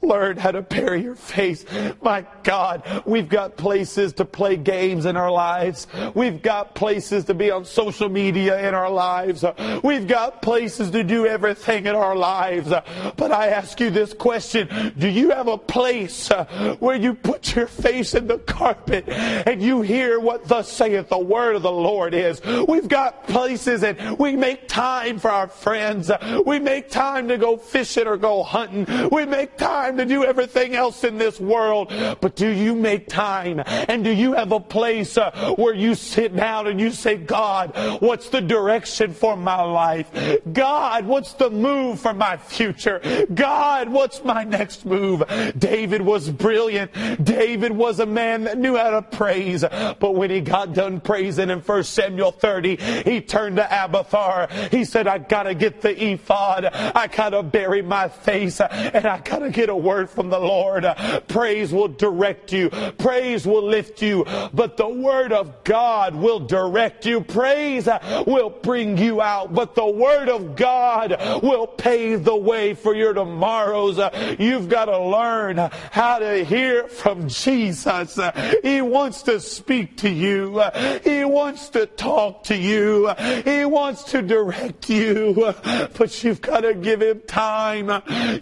Learn 0.00 0.36
how 0.36 0.50
to 0.50 0.62
bury 0.62 1.02
your 1.02 1.14
face. 1.14 1.64
My 2.02 2.22
God, 2.44 3.02
we've 3.04 3.28
got 3.28 3.56
places 3.56 4.12
to 4.14 4.24
play 4.24 4.56
games 4.56 5.06
in 5.06 5.16
our 5.16 5.30
lives. 5.30 5.86
We've 6.14 6.40
got 6.42 6.74
places 6.74 7.24
to 7.26 7.34
be 7.34 7.50
on 7.50 7.64
social 7.64 8.08
media 8.08 8.66
in 8.66 8.74
our 8.74 8.90
lives. 8.90 9.44
We've 9.82 10.06
got 10.06 10.42
places 10.42 10.90
to 10.90 11.04
do 11.04 11.26
everything 11.26 11.86
in 11.86 11.94
our 11.94 12.16
lives. 12.16 12.72
But 13.16 13.32
I 13.32 13.48
ask 13.48 13.80
you 13.80 13.90
this 13.90 14.12
question 14.14 14.92
Do 14.98 15.08
you 15.08 15.30
have 15.30 15.48
a 15.48 15.58
place 15.58 16.30
uh, 16.30 16.76
where 16.78 16.96
you 16.96 17.14
put 17.14 17.54
your 17.54 17.66
face 17.66 18.14
in 18.14 18.26
the 18.26 18.38
carpet 18.38 19.08
and 19.08 19.62
you 19.62 19.82
hear 19.82 20.20
what 20.20 20.48
thus 20.48 20.70
saith 20.70 21.08
the 21.08 21.18
word 21.18 21.56
of 21.56 21.62
the 21.62 21.72
Lord 21.72 22.14
is? 22.14 22.40
We've 22.68 22.88
got 22.88 23.26
places 23.26 23.82
and 23.82 24.18
we 24.18 24.36
make 24.36 24.68
time 24.68 25.18
for 25.18 25.30
our 25.30 25.48
friends. 25.48 26.10
We 26.46 26.58
make 26.58 26.90
time 26.90 27.28
to 27.28 27.38
go 27.38 27.56
fishing 27.56 28.06
or 28.06 28.16
go 28.16 28.42
hunting. 28.42 28.86
We 29.10 29.26
make 29.26 29.56
time 29.56 29.72
time 29.72 29.96
to 29.96 30.04
do 30.04 30.24
everything 30.24 30.74
else 30.74 31.04
in 31.04 31.18
this 31.18 31.40
world. 31.40 31.92
But 32.20 32.31
do 32.34 32.48
you 32.48 32.74
make 32.74 33.08
time? 33.08 33.62
And 33.66 34.04
do 34.04 34.10
you 34.10 34.32
have 34.32 34.52
a 34.52 34.60
place 34.60 35.18
uh, 35.18 35.54
where 35.56 35.74
you 35.74 35.94
sit 35.94 36.34
down 36.34 36.66
and 36.66 36.80
you 36.80 36.90
say, 36.90 37.16
God, 37.16 37.72
what's 38.00 38.28
the 38.28 38.40
direction 38.40 39.12
for 39.12 39.36
my 39.36 39.62
life? 39.62 40.10
God, 40.52 41.06
what's 41.06 41.34
the 41.34 41.50
move 41.50 42.00
for 42.00 42.14
my 42.14 42.36
future? 42.36 43.26
God, 43.32 43.88
what's 43.88 44.24
my 44.24 44.44
next 44.44 44.86
move? 44.86 45.22
David 45.58 46.02
was 46.02 46.30
brilliant. 46.30 46.92
David 47.22 47.72
was 47.72 48.00
a 48.00 48.06
man 48.06 48.44
that 48.44 48.58
knew 48.58 48.76
how 48.76 48.90
to 48.90 49.02
praise. 49.02 49.62
But 49.62 50.14
when 50.14 50.30
he 50.30 50.40
got 50.40 50.72
done 50.74 51.00
praising 51.00 51.50
in 51.50 51.60
1 51.60 51.84
Samuel 51.84 52.32
30, 52.32 52.76
he 52.76 53.20
turned 53.20 53.56
to 53.56 53.84
Abiathar. 53.84 54.48
He 54.70 54.84
said, 54.84 55.06
I 55.06 55.18
gotta 55.18 55.54
get 55.54 55.80
the 55.80 56.12
ephod. 56.12 56.64
I 56.64 57.06
gotta 57.08 57.42
bury 57.42 57.82
my 57.82 58.08
face 58.08 58.60
and 58.60 59.06
I 59.06 59.18
gotta 59.18 59.50
get 59.50 59.68
a 59.68 59.76
word 59.76 60.08
from 60.08 60.30
the 60.30 60.40
Lord. 60.40 60.86
Praise 61.28 61.72
will 61.72 61.88
direct 61.88 62.21
you. 62.52 62.70
Praise 62.98 63.46
will 63.46 63.66
lift 63.66 64.02
you. 64.02 64.24
But 64.52 64.76
the 64.76 64.88
word 64.88 65.32
of 65.32 65.64
God 65.64 66.14
will 66.14 66.40
direct 66.40 67.06
you. 67.06 67.20
Praise 67.20 67.88
will 68.26 68.50
bring 68.50 68.98
you 68.98 69.20
out. 69.20 69.54
But 69.54 69.74
the 69.74 69.86
word 69.86 70.28
of 70.28 70.56
God 70.56 71.16
will 71.42 71.66
pave 71.66 72.24
the 72.24 72.36
way 72.36 72.74
for 72.74 72.94
your 72.94 73.12
tomorrows. 73.12 73.98
You've 74.38 74.68
got 74.68 74.86
to 74.86 74.98
learn 74.98 75.56
how 75.90 76.18
to 76.18 76.44
hear 76.44 76.88
from 76.88 77.28
Jesus. 77.28 78.18
He 78.62 78.80
wants 78.80 79.22
to 79.22 79.40
speak 79.40 79.96
to 79.98 80.10
you. 80.10 80.62
He 81.02 81.24
wants 81.24 81.68
to 81.70 81.86
talk 81.86 82.44
to 82.44 82.56
you. 82.56 83.12
He 83.44 83.64
wants 83.64 84.04
to 84.04 84.22
direct 84.22 84.88
you. 84.88 85.54
But 85.98 86.24
you've 86.24 86.40
got 86.40 86.60
to 86.60 86.74
give 86.74 87.02
him 87.02 87.22
time. 87.26 87.90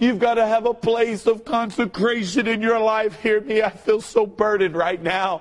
You've 0.01 0.19
got 0.19 0.35
to 0.35 0.47
have 0.47 0.67
a 0.67 0.75
place 0.75 1.27
of 1.27 1.45
consecration 1.45 2.47
in 2.47 2.61
your 2.61 2.79
life, 2.79 3.21
hear 3.21 3.41
me. 3.41 3.63
I 3.71 3.77
feel 3.77 4.01
so 4.01 4.27
burdened 4.27 4.75
right 4.75 5.01
now. 5.01 5.39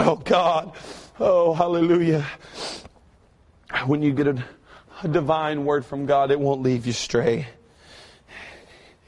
Oh 0.00 0.16
God. 0.16 0.72
Oh, 1.20 1.52
hallelujah. 1.52 2.24
When 3.84 4.02
you 4.02 4.12
get 4.12 4.28
a, 4.28 4.42
a 5.02 5.08
divine 5.08 5.66
word 5.66 5.84
from 5.84 6.06
God, 6.06 6.30
it 6.30 6.40
won't 6.40 6.62
leave 6.62 6.86
you 6.86 6.92
stray. 6.94 7.48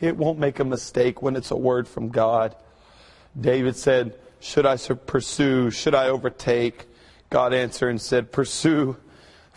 It 0.01 0.17
won't 0.17 0.39
make 0.39 0.59
a 0.59 0.65
mistake 0.65 1.23
when 1.23 1.37
it's 1.37 1.51
a 1.51 1.57
word 1.57 1.89
from 1.89 2.11
God. 2.11 2.55
David 3.39 3.77
said, 3.77 4.19
Should 4.41 4.67
I 4.67 4.77
pursue? 4.77 5.71
Should 5.71 5.95
I 5.95 6.09
overtake? 6.09 6.87
God 7.31 7.55
answered 7.55 7.89
and 7.91 8.01
said, 8.01 8.33
Pursue, 8.33 8.97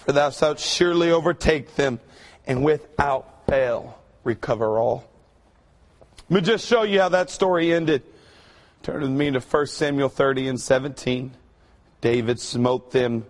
for 0.06 0.12
thou 0.12 0.30
shalt 0.30 0.60
surely 0.60 1.12
overtake 1.12 1.76
them, 1.76 2.00
and 2.46 2.64
without 2.64 3.46
fail 3.48 3.98
recover 4.24 4.78
all. 4.78 5.10
Let 6.30 6.42
me 6.42 6.42
just 6.42 6.68
show 6.68 6.84
you 6.84 7.00
how 7.00 7.10
that 7.10 7.30
story 7.30 7.74
ended. 7.74 8.04
Turn 8.82 9.02
with 9.02 9.12
me 9.12 9.32
to 9.32 9.40
1 9.40 9.68
Samuel 9.68 10.10
30 10.10 10.50
and 10.50 10.60
17. 10.60 11.32
David 12.02 12.40
smote 12.40 12.92
them 12.92 13.26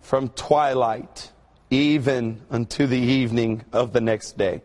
from 0.00 0.28
twilight 0.30 1.30
even 1.70 2.40
unto 2.50 2.86
the 2.86 2.98
evening 2.98 3.64
of 3.72 3.92
the 3.92 4.00
next 4.00 4.36
day. 4.36 4.62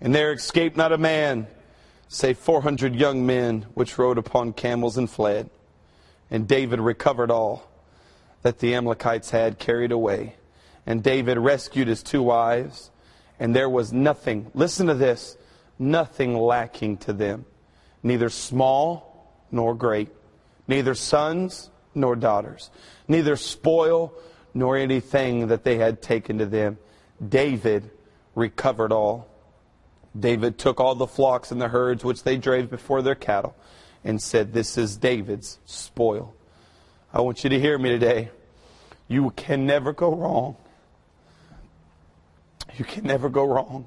And 0.00 0.14
there 0.14 0.32
escaped 0.32 0.76
not 0.76 0.92
a 0.92 0.98
man, 0.98 1.46
save 2.08 2.38
400 2.38 2.94
young 2.94 3.26
men 3.26 3.66
which 3.74 3.98
rode 3.98 4.18
upon 4.18 4.52
camels 4.52 4.96
and 4.96 5.08
fled. 5.08 5.50
And 6.30 6.48
David 6.48 6.80
recovered 6.80 7.30
all 7.30 7.68
that 8.44 8.58
the 8.58 8.74
Amalekites 8.74 9.30
had 9.30 9.58
carried 9.58 9.90
away. 9.90 10.36
And 10.86 11.02
David 11.02 11.38
rescued 11.38 11.88
his 11.88 12.02
two 12.02 12.22
wives, 12.22 12.90
and 13.40 13.56
there 13.56 13.70
was 13.70 13.90
nothing, 13.90 14.50
listen 14.54 14.86
to 14.86 14.94
this, 14.94 15.38
nothing 15.78 16.36
lacking 16.36 16.98
to 16.98 17.14
them, 17.14 17.46
neither 18.02 18.28
small 18.28 19.32
nor 19.50 19.74
great, 19.74 20.10
neither 20.68 20.94
sons 20.94 21.70
nor 21.94 22.14
daughters, 22.14 22.70
neither 23.08 23.34
spoil 23.34 24.12
nor 24.52 24.76
anything 24.76 25.48
that 25.48 25.64
they 25.64 25.78
had 25.78 26.02
taken 26.02 26.36
to 26.36 26.46
them. 26.46 26.76
David 27.26 27.90
recovered 28.34 28.92
all. 28.92 29.26
David 30.18 30.58
took 30.58 30.80
all 30.80 30.94
the 30.94 31.06
flocks 31.06 31.50
and 31.50 31.60
the 31.60 31.68
herds 31.68 32.04
which 32.04 32.24
they 32.24 32.36
drave 32.36 32.68
before 32.68 33.00
their 33.00 33.14
cattle 33.14 33.56
and 34.04 34.20
said, 34.20 34.52
This 34.52 34.76
is 34.76 34.98
David's 34.98 35.58
spoil. 35.64 36.34
I 37.14 37.20
want 37.20 37.44
you 37.44 37.50
to 37.50 37.60
hear 37.60 37.78
me 37.78 37.90
today. 37.90 38.30
You 39.06 39.30
can 39.36 39.66
never 39.66 39.92
go 39.92 40.12
wrong. 40.12 40.56
You 42.76 42.84
can 42.84 43.04
never 43.04 43.28
go 43.28 43.44
wrong 43.44 43.86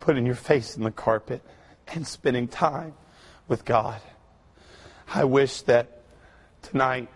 putting 0.00 0.24
your 0.24 0.34
face 0.34 0.78
in 0.78 0.82
the 0.82 0.90
carpet 0.90 1.42
and 1.88 2.06
spending 2.06 2.48
time 2.48 2.94
with 3.48 3.66
God. 3.66 4.00
I 5.12 5.24
wish 5.24 5.60
that 5.62 6.04
tonight 6.62 7.10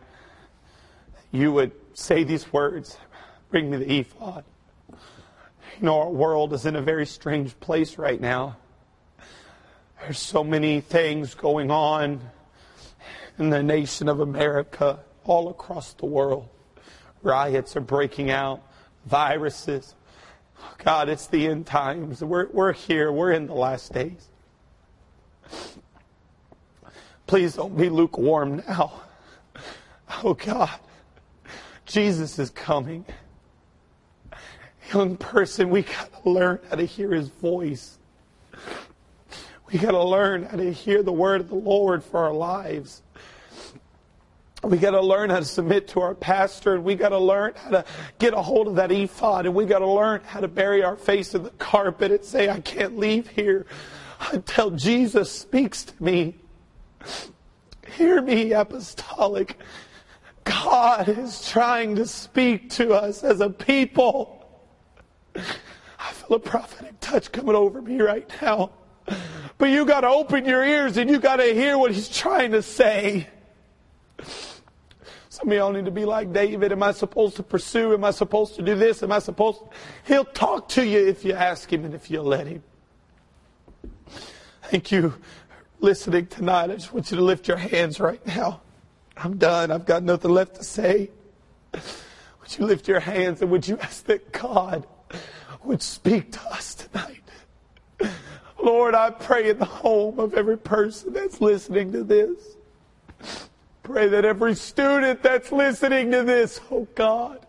you 1.32 1.50
would 1.50 1.72
say 1.94 2.22
these 2.22 2.52
words 2.52 2.98
Bring 3.48 3.70
me 3.70 3.78
the 3.78 4.00
ephod. 4.00 4.44
You 4.90 4.96
know, 5.80 5.98
our 5.98 6.10
world 6.10 6.52
is 6.52 6.66
in 6.66 6.76
a 6.76 6.82
very 6.82 7.06
strange 7.06 7.58
place 7.58 7.96
right 7.96 8.20
now. 8.20 8.58
There's 10.02 10.18
so 10.18 10.44
many 10.44 10.82
things 10.82 11.34
going 11.34 11.70
on 11.70 12.20
in 13.40 13.50
the 13.50 13.62
nation 13.62 14.06
of 14.08 14.20
America, 14.20 15.00
all 15.24 15.48
across 15.48 15.94
the 15.94 16.06
world. 16.06 16.46
Riots 17.22 17.74
are 17.74 17.80
breaking 17.80 18.30
out, 18.30 18.62
viruses. 19.06 19.94
God, 20.78 21.08
it's 21.08 21.26
the 21.26 21.48
end 21.48 21.66
times. 21.66 22.22
We're, 22.22 22.48
we're 22.48 22.72
here. 22.72 23.10
We're 23.10 23.32
in 23.32 23.46
the 23.46 23.54
last 23.54 23.92
days. 23.94 24.28
Please 27.26 27.54
don't 27.54 27.76
be 27.76 27.88
lukewarm 27.88 28.62
now. 28.68 29.02
Oh, 30.22 30.34
God. 30.34 30.70
Jesus 31.86 32.38
is 32.38 32.50
coming. 32.50 33.06
Young 34.92 35.16
person, 35.16 35.70
we 35.70 35.82
got 35.82 36.22
to 36.22 36.30
learn 36.30 36.58
how 36.68 36.76
to 36.76 36.84
hear 36.84 37.12
his 37.12 37.28
voice. 37.28 37.98
We 39.72 39.78
got 39.78 39.92
to 39.92 40.02
learn 40.02 40.44
how 40.44 40.56
to 40.56 40.72
hear 40.72 41.02
the 41.02 41.12
word 41.12 41.40
of 41.40 41.48
the 41.48 41.54
Lord 41.54 42.02
for 42.04 42.18
our 42.18 42.32
lives. 42.32 43.02
We 44.62 44.76
got 44.76 44.90
to 44.90 45.00
learn 45.00 45.30
how 45.30 45.38
to 45.38 45.44
submit 45.44 45.88
to 45.88 46.00
our 46.00 46.14
pastor, 46.14 46.74
and 46.74 46.84
we 46.84 46.94
got 46.94 47.10
to 47.10 47.18
learn 47.18 47.54
how 47.56 47.70
to 47.70 47.84
get 48.18 48.34
a 48.34 48.42
hold 48.42 48.68
of 48.68 48.74
that 48.74 48.92
ephod, 48.92 49.46
and 49.46 49.54
we 49.54 49.64
got 49.64 49.78
to 49.78 49.88
learn 49.88 50.20
how 50.22 50.40
to 50.40 50.48
bury 50.48 50.82
our 50.82 50.96
face 50.96 51.34
in 51.34 51.42
the 51.42 51.50
carpet 51.50 52.12
and 52.12 52.24
say, 52.24 52.50
I 52.50 52.60
can't 52.60 52.98
leave 52.98 53.28
here 53.28 53.64
until 54.32 54.70
Jesus 54.70 55.32
speaks 55.32 55.84
to 55.84 56.02
me. 56.02 56.36
Hear 57.96 58.20
me, 58.20 58.52
apostolic. 58.52 59.58
God 60.44 61.08
is 61.08 61.48
trying 61.48 61.96
to 61.96 62.06
speak 62.06 62.70
to 62.70 62.92
us 62.92 63.24
as 63.24 63.40
a 63.40 63.48
people. 63.48 64.46
I 65.34 66.12
feel 66.12 66.36
a 66.36 66.40
prophetic 66.40 67.00
touch 67.00 67.32
coming 67.32 67.54
over 67.54 67.80
me 67.80 68.00
right 68.00 68.28
now. 68.42 68.72
But 69.56 69.70
you 69.70 69.86
got 69.86 70.02
to 70.02 70.08
open 70.08 70.44
your 70.44 70.62
ears 70.62 70.96
and 70.98 71.08
you 71.08 71.18
got 71.18 71.36
to 71.36 71.54
hear 71.54 71.78
what 71.78 71.92
he's 71.92 72.08
trying 72.08 72.52
to 72.52 72.62
say. 72.62 73.28
Some 75.40 75.52
of 75.52 75.74
need 75.74 75.86
to 75.86 75.90
be 75.90 76.04
like 76.04 76.32
David. 76.34 76.70
Am 76.70 76.82
I 76.82 76.92
supposed 76.92 77.36
to 77.36 77.42
pursue? 77.42 77.94
Am 77.94 78.04
I 78.04 78.10
supposed 78.10 78.56
to 78.56 78.62
do 78.62 78.74
this? 78.74 79.02
Am 79.02 79.10
I 79.10 79.20
supposed 79.20 79.60
to? 79.60 79.66
He'll 80.04 80.24
talk 80.24 80.68
to 80.70 80.86
you 80.86 81.06
if 81.06 81.24
you 81.24 81.32
ask 81.32 81.72
him 81.72 81.84
and 81.86 81.94
if 81.94 82.10
you 82.10 82.20
let 82.20 82.46
him. 82.46 82.62
Thank 84.64 84.92
you 84.92 85.14
listening 85.80 86.26
tonight. 86.26 86.70
I 86.70 86.74
just 86.74 86.92
want 86.92 87.10
you 87.10 87.16
to 87.16 87.22
lift 87.22 87.48
your 87.48 87.56
hands 87.56 88.00
right 88.00 88.24
now. 88.26 88.60
I'm 89.16 89.38
done. 89.38 89.70
I've 89.70 89.86
got 89.86 90.02
nothing 90.02 90.30
left 90.30 90.56
to 90.56 90.64
say. 90.64 91.10
Would 91.72 92.58
you 92.58 92.66
lift 92.66 92.86
your 92.86 93.00
hands 93.00 93.40
and 93.40 93.50
would 93.50 93.66
you 93.66 93.78
ask 93.78 94.04
that 94.04 94.32
God 94.32 94.86
would 95.64 95.80
speak 95.80 96.32
to 96.32 96.40
us 96.52 96.74
tonight? 96.74 97.22
Lord, 98.62 98.94
I 98.94 99.08
pray 99.08 99.48
in 99.48 99.58
the 99.58 99.64
home 99.64 100.18
of 100.20 100.34
every 100.34 100.58
person 100.58 101.14
that's 101.14 101.40
listening 101.40 101.92
to 101.92 102.04
this. 102.04 102.56
Pray 103.90 104.06
that 104.06 104.24
every 104.24 104.54
student 104.54 105.20
that's 105.20 105.50
listening 105.50 106.12
to 106.12 106.22
this, 106.22 106.60
oh 106.70 106.86
God, 106.94 107.44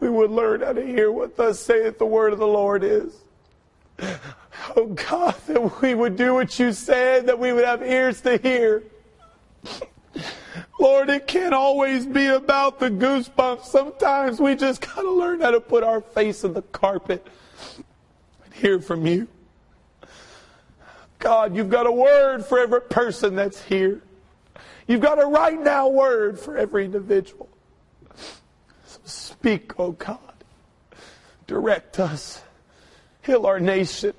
we 0.00 0.10
would 0.10 0.32
learn 0.32 0.62
how 0.62 0.72
to 0.72 0.84
hear 0.84 1.12
what 1.12 1.36
thus 1.36 1.60
saith 1.60 1.96
the 1.98 2.04
word 2.04 2.32
of 2.32 2.40
the 2.40 2.46
Lord 2.46 2.82
is. 2.82 3.14
Oh 4.74 4.86
God, 4.86 5.36
that 5.46 5.80
we 5.80 5.94
would 5.94 6.16
do 6.16 6.34
what 6.34 6.58
you 6.58 6.72
said, 6.72 7.26
that 7.26 7.38
we 7.38 7.52
would 7.52 7.64
have 7.64 7.82
ears 7.82 8.20
to 8.22 8.36
hear. 8.38 8.82
Lord, 10.80 11.08
it 11.08 11.28
can't 11.28 11.54
always 11.54 12.04
be 12.04 12.26
about 12.26 12.80
the 12.80 12.90
goosebumps. 12.90 13.64
Sometimes 13.64 14.40
we 14.40 14.56
just 14.56 14.80
got 14.80 15.02
to 15.02 15.10
learn 15.12 15.40
how 15.40 15.52
to 15.52 15.60
put 15.60 15.84
our 15.84 16.00
face 16.00 16.42
in 16.42 16.52
the 16.52 16.62
carpet 16.62 17.24
and 18.44 18.54
hear 18.54 18.80
from 18.80 19.06
you. 19.06 19.28
God, 21.20 21.54
you've 21.54 21.70
got 21.70 21.86
a 21.86 21.92
word 21.92 22.44
for 22.44 22.58
every 22.58 22.80
person 22.80 23.36
that's 23.36 23.62
here. 23.62 24.02
You've 24.86 25.00
got 25.00 25.20
a 25.20 25.26
right 25.26 25.60
now 25.60 25.88
word 25.88 26.38
for 26.38 26.56
every 26.56 26.84
individual. 26.84 27.48
So 28.86 29.00
speak, 29.04 29.78
oh 29.78 29.92
God. 29.92 30.20
Direct 31.46 32.00
us. 32.00 32.42
Heal 33.22 33.46
our 33.46 33.60
nation. 33.60 34.14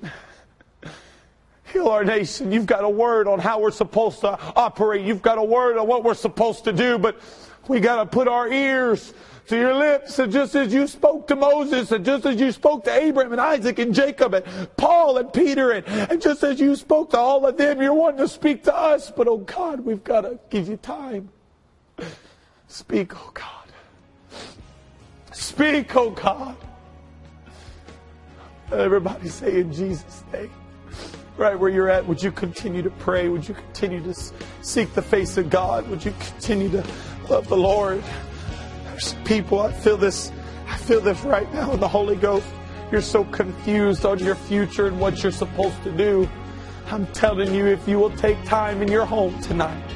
Heal 1.72 1.88
our 1.88 2.04
nation. 2.04 2.52
You've 2.52 2.66
got 2.66 2.84
a 2.84 2.88
word 2.88 3.28
on 3.28 3.38
how 3.38 3.60
we're 3.60 3.70
supposed 3.70 4.20
to 4.20 4.38
operate. 4.56 5.04
You've 5.04 5.22
got 5.22 5.38
a 5.38 5.42
word 5.42 5.76
on 5.76 5.86
what 5.86 6.04
we're 6.04 6.14
supposed 6.14 6.64
to 6.64 6.72
do, 6.72 6.98
but 6.98 7.20
we 7.66 7.80
got 7.80 7.96
to 7.96 8.06
put 8.06 8.28
our 8.28 8.48
ears 8.48 9.12
to 9.48 9.56
your 9.56 9.74
lips. 9.74 10.18
And 10.18 10.32
just 10.32 10.54
as 10.54 10.72
you 10.72 10.86
spoke 10.86 11.26
to 11.28 11.36
Moses, 11.36 11.90
and 11.92 12.04
just 12.04 12.24
as 12.26 12.40
you 12.40 12.52
spoke 12.52 12.84
to 12.84 12.92
Abraham 12.92 13.32
and 13.32 13.40
Isaac 13.40 13.78
and 13.78 13.94
Jacob 13.94 14.34
and 14.34 14.76
Paul 14.76 15.18
and 15.18 15.32
Peter, 15.32 15.72
and, 15.72 15.86
and 15.86 16.22
just 16.22 16.42
as 16.42 16.60
you 16.60 16.76
spoke 16.76 17.10
to 17.10 17.18
all 17.18 17.44
of 17.46 17.56
them, 17.56 17.82
you're 17.82 17.94
wanting 17.94 18.18
to 18.18 18.28
speak 18.28 18.64
to 18.64 18.76
us. 18.76 19.10
But 19.10 19.28
oh 19.28 19.38
God, 19.38 19.80
we've 19.80 20.04
got 20.04 20.22
to 20.22 20.38
give 20.50 20.68
you 20.68 20.76
time. 20.76 21.30
Speak, 22.68 23.16
oh 23.16 23.30
God. 23.34 23.44
Speak, 25.32 25.94
oh 25.96 26.10
God. 26.10 26.56
Everybody 28.70 29.28
say 29.28 29.60
in 29.60 29.72
Jesus' 29.72 30.22
name 30.32 30.50
right 31.38 31.58
where 31.58 31.70
you're 31.70 31.88
at, 31.88 32.04
would 32.06 32.22
you 32.22 32.32
continue 32.32 32.82
to 32.82 32.90
pray? 32.90 33.28
Would 33.28 33.48
you 33.48 33.54
continue 33.54 34.02
to 34.02 34.14
seek 34.62 34.92
the 34.94 35.02
face 35.02 35.36
of 35.36 35.48
God? 35.48 35.88
Would 35.88 36.04
you 36.04 36.12
continue 36.18 36.68
to 36.70 36.84
love 37.30 37.48
the 37.48 37.56
Lord? 37.56 38.02
There's 38.98 39.14
people, 39.24 39.60
I 39.60 39.70
feel 39.70 39.96
this, 39.96 40.32
I 40.66 40.76
feel 40.76 41.00
this 41.00 41.20
right 41.20 41.52
now 41.54 41.70
in 41.70 41.78
the 41.78 41.86
Holy 41.86 42.16
Ghost. 42.16 42.48
You're 42.90 43.00
so 43.00 43.22
confused 43.22 44.04
on 44.04 44.18
your 44.18 44.34
future 44.34 44.88
and 44.88 44.98
what 44.98 45.22
you're 45.22 45.30
supposed 45.30 45.80
to 45.84 45.96
do. 45.96 46.28
I'm 46.90 47.06
telling 47.12 47.54
you, 47.54 47.66
if 47.66 47.86
you 47.86 48.00
will 48.00 48.10
take 48.16 48.42
time 48.44 48.82
in 48.82 48.90
your 48.90 49.04
home 49.04 49.40
tonight, 49.40 49.88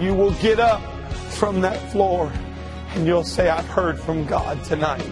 you 0.00 0.14
will 0.14 0.30
get 0.36 0.58
up 0.58 0.80
from 1.32 1.60
that 1.60 1.76
floor 1.92 2.32
and 2.94 3.06
you'll 3.06 3.24
say, 3.24 3.50
I've 3.50 3.68
heard 3.68 4.00
from 4.00 4.24
God 4.24 4.64
tonight. 4.64 5.04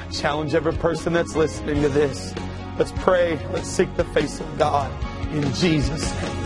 I 0.00 0.10
challenge 0.10 0.52
every 0.56 0.72
person 0.72 1.12
that's 1.12 1.36
listening 1.36 1.82
to 1.82 1.88
this. 1.88 2.34
Let's 2.80 2.90
pray. 2.96 3.38
Let's 3.52 3.68
seek 3.68 3.94
the 3.94 4.04
face 4.06 4.40
of 4.40 4.58
God 4.58 4.90
in 5.32 5.52
Jesus' 5.54 6.12
name. 6.20 6.45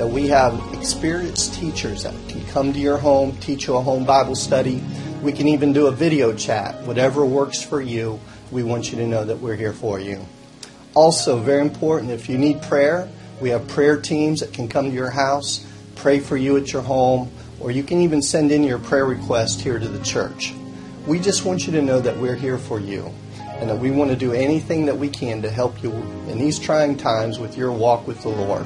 that 0.00 0.08
we 0.08 0.28
have 0.28 0.58
experienced 0.72 1.52
teachers 1.52 2.04
that 2.04 2.14
can 2.26 2.42
come 2.46 2.72
to 2.72 2.78
your 2.78 2.96
home, 2.96 3.36
teach 3.36 3.66
you 3.66 3.76
a 3.76 3.82
home 3.82 4.02
Bible 4.02 4.34
study. 4.34 4.82
We 5.22 5.30
can 5.30 5.46
even 5.46 5.74
do 5.74 5.88
a 5.88 5.92
video 5.92 6.32
chat. 6.32 6.80
Whatever 6.84 7.26
works 7.26 7.62
for 7.62 7.82
you, 7.82 8.18
we 8.50 8.62
want 8.62 8.90
you 8.90 8.96
to 8.96 9.06
know 9.06 9.26
that 9.26 9.40
we're 9.40 9.56
here 9.56 9.74
for 9.74 10.00
you. 10.00 10.24
Also, 10.94 11.38
very 11.38 11.60
important, 11.60 12.12
if 12.12 12.30
you 12.30 12.38
need 12.38 12.62
prayer, 12.62 13.10
we 13.42 13.50
have 13.50 13.68
prayer 13.68 14.00
teams 14.00 14.40
that 14.40 14.54
can 14.54 14.68
come 14.68 14.86
to 14.86 14.90
your 14.90 15.10
house, 15.10 15.66
pray 15.96 16.18
for 16.18 16.38
you 16.38 16.56
at 16.56 16.72
your 16.72 16.80
home, 16.80 17.30
or 17.60 17.70
you 17.70 17.82
can 17.82 18.00
even 18.00 18.22
send 18.22 18.50
in 18.52 18.64
your 18.64 18.78
prayer 18.78 19.04
request 19.04 19.60
here 19.60 19.78
to 19.78 19.86
the 19.86 20.02
church. 20.02 20.54
We 21.06 21.18
just 21.18 21.44
want 21.44 21.66
you 21.66 21.74
to 21.74 21.82
know 21.82 22.00
that 22.00 22.16
we're 22.16 22.36
here 22.36 22.56
for 22.56 22.80
you 22.80 23.12
and 23.36 23.68
that 23.68 23.76
we 23.76 23.90
want 23.90 24.10
to 24.10 24.16
do 24.16 24.32
anything 24.32 24.86
that 24.86 24.96
we 24.96 25.10
can 25.10 25.42
to 25.42 25.50
help 25.50 25.82
you 25.82 25.92
in 25.92 26.38
these 26.38 26.58
trying 26.58 26.96
times 26.96 27.38
with 27.38 27.58
your 27.58 27.70
walk 27.70 28.06
with 28.06 28.22
the 28.22 28.30
Lord. 28.30 28.64